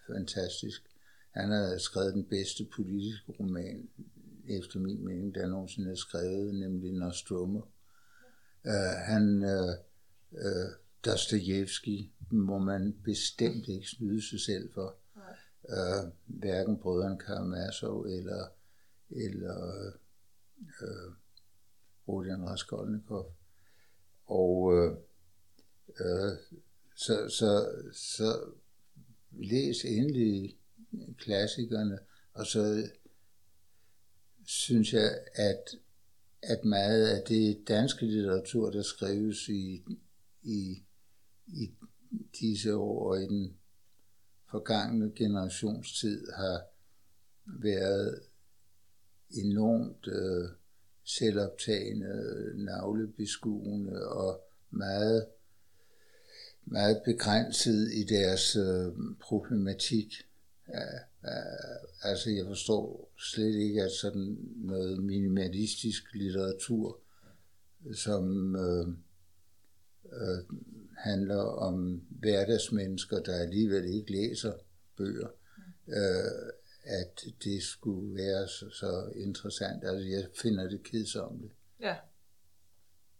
fantastisk. 0.06 0.82
Han 1.30 1.50
har 1.50 1.78
skrevet 1.78 2.14
den 2.14 2.24
bedste 2.24 2.64
politiske 2.76 3.32
roman, 3.40 3.88
efter 4.48 4.80
min 4.80 5.04
mening, 5.04 5.34
der 5.34 5.46
nogensinde 5.46 5.90
er 5.90 5.94
skrevet, 5.94 6.54
nemlig 6.54 6.92
Nostromo. 6.92 7.58
Uh, 7.58 8.70
øh, 8.70 8.94
han, 9.06 9.44
øh, 9.44 9.74
øh, 10.32 10.70
Dostoyevsky, 11.04 12.10
må 12.30 12.58
man 12.58 12.96
bestemt 13.04 13.68
ikke 13.68 13.88
snyde 13.88 14.28
sig 14.28 14.40
selv 14.40 14.72
for. 14.72 14.96
Uh, 15.62 16.12
hverken 16.26 16.78
brødren 16.78 17.18
Karamazov 17.18 18.02
eller, 18.02 18.48
eller 19.10 19.86
øh, 20.82 21.12
Rodion 22.08 22.48
Raskolnikov. 22.48 23.34
Og 24.26 24.76
øh, 24.76 24.96
Øh, 26.00 26.36
så, 26.94 27.28
så, 27.28 27.68
så 27.92 28.50
læs 29.30 29.84
endelig 29.84 30.56
klassikerne, 31.18 31.98
og 32.32 32.46
så 32.46 32.88
synes 34.44 34.92
jeg, 34.92 35.18
at, 35.34 35.74
at 36.42 36.64
meget 36.64 37.06
af 37.06 37.22
det 37.28 37.68
danske 37.68 38.06
litteratur, 38.06 38.70
der 38.70 38.82
skrives 38.82 39.48
i, 39.48 39.84
i, 40.42 40.82
i 41.46 41.70
disse 42.40 42.76
år 42.76 43.10
og 43.10 43.22
i 43.22 43.26
den 43.26 43.56
forgangne 44.50 45.12
generationstid, 45.16 46.32
har 46.32 46.62
været 47.44 48.22
enormt 49.30 50.06
øh, 50.06 50.50
selvoptagende, 51.04 52.52
navlebeskuende 52.64 54.08
og 54.08 54.40
meget, 54.70 55.26
meget 56.70 57.02
begrænset 57.04 57.92
i 57.92 58.04
deres 58.04 58.56
øh, 58.56 58.92
problematik. 59.20 60.14
Ja, 60.68 60.84
altså 62.02 62.30
jeg 62.30 62.46
forstår 62.46 63.12
slet 63.18 63.54
ikke, 63.54 63.82
at 63.82 63.92
sådan 63.92 64.38
noget 64.56 65.04
minimalistisk 65.04 66.14
litteratur, 66.14 67.00
som 67.94 68.56
øh, 68.56 68.88
øh, 70.12 70.44
handler 70.96 71.42
om 71.42 72.02
hverdagsmennesker, 72.10 73.20
der 73.20 73.34
alligevel 73.34 73.84
ikke 73.84 74.12
læser 74.12 74.52
bøger, 74.96 75.28
øh, 75.88 76.52
at 76.84 77.24
det 77.44 77.62
skulle 77.62 78.14
være 78.14 78.48
så, 78.48 78.70
så 78.70 79.12
interessant. 79.16 79.84
Altså 79.84 80.08
jeg 80.08 80.28
finder 80.42 80.68
det 80.68 80.82
kedsomt. 80.82 81.52
Ja. 81.80 81.96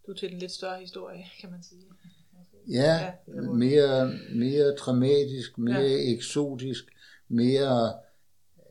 Du 0.06 0.12
er 0.12 0.16
til 0.16 0.32
en 0.32 0.38
lidt 0.38 0.52
større 0.52 0.80
historie, 0.80 1.24
kan 1.40 1.50
man 1.50 1.62
sige. 1.62 1.84
Ja, 2.68 2.94
ja 2.94 3.12
mere, 3.40 4.12
mere 4.34 4.74
dramatisk, 4.74 5.58
mere 5.58 5.80
ja. 5.80 6.12
eksotisk, 6.12 6.84
mere 7.28 7.94
øh, 8.58 8.64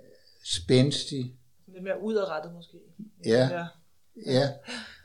spændstig. 0.43 1.35
Lidt 1.67 1.83
mere 1.83 2.01
udadrettet 2.01 2.53
måske. 2.53 2.77
Ja. 3.25 3.49
ja. 3.51 3.67
Ja, 4.25 4.49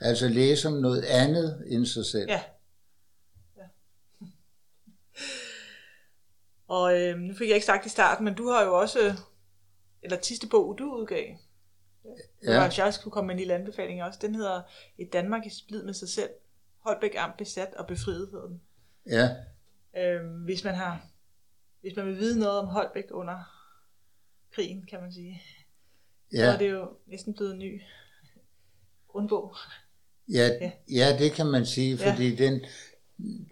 altså 0.00 0.28
læse 0.28 0.68
om 0.68 0.74
noget 0.74 1.04
andet 1.04 1.64
end 1.66 1.86
sig 1.86 2.06
selv. 2.06 2.30
Ja. 2.30 2.42
ja. 3.56 3.62
Og 6.68 7.00
øh, 7.00 7.18
nu 7.18 7.34
fik 7.34 7.48
jeg 7.48 7.54
ikke 7.54 7.66
sagt 7.66 7.86
i 7.86 7.88
starten, 7.88 8.24
men 8.24 8.34
du 8.34 8.48
har 8.48 8.64
jo 8.64 8.80
også, 8.80 9.14
eller 10.02 10.18
sidste 10.22 10.48
bog, 10.48 10.78
du 10.78 10.94
udgav, 10.94 11.36
ja. 12.44 12.66
Hvis 12.66 12.78
jeg 12.78 12.94
skulle 12.94 13.12
komme 13.12 13.26
med 13.26 13.34
en 13.34 13.38
lille 13.38 13.54
anbefaling 13.54 14.02
også, 14.02 14.18
den 14.22 14.34
hedder 14.34 14.62
Et 14.98 15.12
Danmark 15.12 15.46
i 15.46 15.50
splid 15.50 15.82
med 15.82 15.94
sig 15.94 16.08
selv. 16.08 16.30
Holbæk 16.78 17.14
Amt 17.18 17.36
besat 17.36 17.74
og 17.74 17.86
befriet 17.86 18.28
hedder 18.32 18.48
Ja. 19.06 19.28
Øh, 19.96 20.44
hvis 20.44 20.64
man 20.64 20.74
har 20.74 21.12
hvis 21.82 21.96
man 21.96 22.06
vil 22.06 22.18
vide 22.18 22.38
noget 22.38 22.58
om 22.58 22.66
Holbæk 22.66 23.04
under 23.10 23.38
krigen, 24.52 24.86
kan 24.86 25.00
man 25.00 25.12
sige, 25.12 25.42
ja. 26.32 26.38
så 26.38 26.52
er 26.52 26.58
det 26.58 26.70
jo 26.70 26.88
næsten 27.06 27.34
blevet 27.34 27.52
en 27.52 27.58
ny 27.58 27.82
grundbog. 29.08 29.56
Ja, 30.28 30.50
ja. 30.60 30.72
ja, 30.88 31.16
det 31.18 31.32
kan 31.32 31.46
man 31.46 31.66
sige, 31.66 31.98
fordi 31.98 32.34
ja. 32.34 32.44
den, 32.44 32.64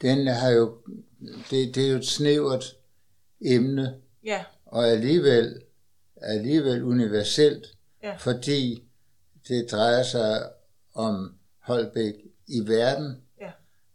den 0.02 0.26
har 0.26 0.50
jo, 0.50 0.78
det, 1.50 1.74
det 1.74 1.86
er 1.86 1.90
jo 1.90 1.96
et 1.96 2.06
snævert 2.06 2.64
emne, 3.40 4.00
ja. 4.24 4.44
og 4.66 4.88
alligevel, 4.88 5.62
alligevel 6.16 6.82
universelt, 6.82 7.76
ja. 8.02 8.16
fordi 8.16 8.84
det 9.48 9.70
drejer 9.70 10.02
sig 10.02 10.50
om 10.94 11.38
Holbæk 11.58 12.14
i 12.46 12.68
verden, 12.68 13.22
ja. 13.40 13.52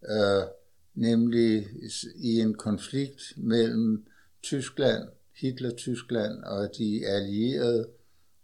øh, 0.09 0.47
nemlig 0.95 1.67
i 2.15 2.39
en 2.39 2.53
konflikt 2.53 3.21
mellem 3.37 4.05
Tyskland, 4.43 5.07
Hitler-Tyskland 5.35 6.43
og 6.43 6.69
de 6.77 7.07
allierede, 7.07 7.87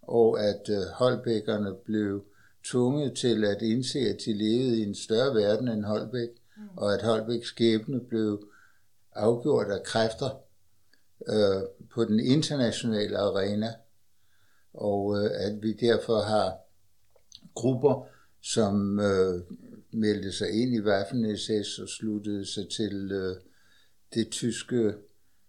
og 0.01 0.39
at 0.43 0.69
øh, 0.69 0.83
Holbækkerne 0.93 1.75
blev 1.85 2.25
tvunget 2.63 3.13
til 3.17 3.45
at 3.45 3.61
indse, 3.61 3.99
at 3.99 4.17
de 4.25 4.33
levede 4.33 4.79
i 4.79 4.83
en 4.83 4.95
større 4.95 5.35
verden 5.35 5.67
end 5.67 5.85
Holbæk, 5.85 6.29
mm. 6.57 6.63
og 6.77 6.93
at 6.93 7.01
Holbæks 7.01 7.47
skæbne 7.47 7.99
blev 7.99 8.47
afgjort 9.13 9.67
af 9.71 9.83
kræfter 9.83 10.29
øh, 11.27 11.61
på 11.93 12.05
den 12.05 12.19
internationale 12.19 13.17
arena, 13.17 13.73
og 14.73 15.17
øh, 15.17 15.31
at 15.33 15.61
vi 15.61 15.73
derfor 15.73 16.19
har 16.21 16.57
grupper, 17.53 18.07
som 18.41 18.99
øh, 18.99 19.41
meldte 19.93 20.31
sig 20.31 20.49
ind 20.61 20.75
i 20.75 20.79
Waffen-SS 20.79 21.81
og 21.81 21.89
sluttede 21.89 22.45
sig 22.45 22.69
til 22.69 23.11
øh, 23.11 23.35
det 24.13 24.29
tyske 24.29 24.93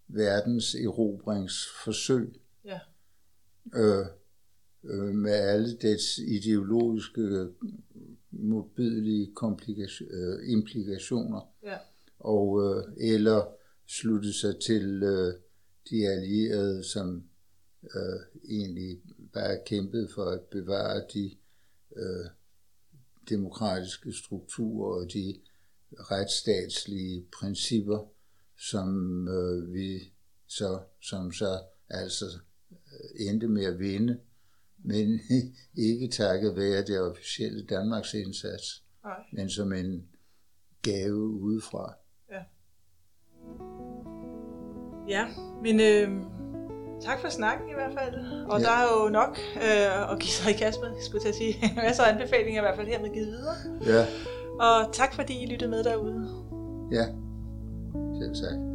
verdens 0.08 0.74
erobringsforsøg. 0.74 2.40
Ja. 2.64 2.80
Øh, 3.74 4.06
øh, 4.84 5.14
med 5.14 5.32
alle 5.32 5.76
dets 5.76 6.18
ideologiske, 6.18 7.48
modbydelige 8.30 9.32
øh, 10.10 10.50
implikationer. 10.50 11.40
Ja. 11.62 11.78
Og, 12.18 12.62
øh, 12.62 13.12
eller 13.12 13.54
slutte 13.86 14.32
sig 14.32 14.60
til 14.60 15.02
øh, 15.02 15.34
de 15.90 16.08
allierede, 16.08 16.84
som 16.84 17.24
øh, 17.82 18.20
egentlig 18.48 19.00
bare 19.32 19.58
kæmpede 19.66 20.08
for 20.14 20.24
at 20.24 20.40
bevare 20.40 21.02
de 21.14 21.36
øh, 21.96 22.26
demokratiske 23.28 24.12
strukturer 24.12 25.00
og 25.00 25.12
de 25.12 25.40
retsstatslige 25.92 27.26
principper, 27.40 28.08
som 28.56 28.88
øh, 29.28 29.72
vi 29.72 30.12
så, 30.46 30.80
som 31.00 31.32
så 31.32 31.60
altså 31.90 32.24
øh, 32.70 33.26
endte 33.26 33.48
med 33.48 33.64
at 33.64 33.78
vinde, 33.78 34.20
men 34.78 35.20
ikke 35.90 36.08
takket 36.08 36.56
være 36.56 36.84
det 36.84 37.00
officielle 37.00 37.66
Danmarks 37.66 38.14
indsats, 38.14 38.84
Nej. 39.04 39.18
men 39.32 39.50
som 39.50 39.72
en 39.72 40.08
gave 40.82 41.16
udefra. 41.16 41.94
Ja, 42.30 42.42
ja 45.08 45.28
men 45.62 45.80
øh, 45.80 46.41
Tak 47.04 47.20
for 47.20 47.28
snakken 47.28 47.68
i 47.68 47.74
hvert 47.74 47.92
fald. 47.98 48.14
Og 48.48 48.60
ja. 48.60 48.66
der 48.66 48.72
er 48.72 48.84
jo 48.92 49.08
nok 49.08 49.38
øh, 49.56 50.12
at 50.12 50.18
give 50.18 50.30
sig 50.30 50.50
i 50.50 50.56
kast 50.56 50.80
med, 50.80 50.90
skulle 51.00 51.22
jeg 51.26 51.34
sige. 51.34 51.54
Masser 51.84 52.02
af 52.02 52.12
anbefalinger 52.12 52.60
i 52.62 52.64
hvert 52.64 52.76
fald 52.76 52.88
hermed 52.88 53.10
givet 53.14 53.26
videre. 53.26 53.54
Ja. 53.86 54.06
Og 54.60 54.92
tak 54.92 55.14
fordi 55.14 55.42
I 55.42 55.46
lyttede 55.46 55.70
med 55.70 55.84
derude. 55.84 56.28
Ja, 56.92 57.04
selv 58.20 58.34
tak. 58.34 58.71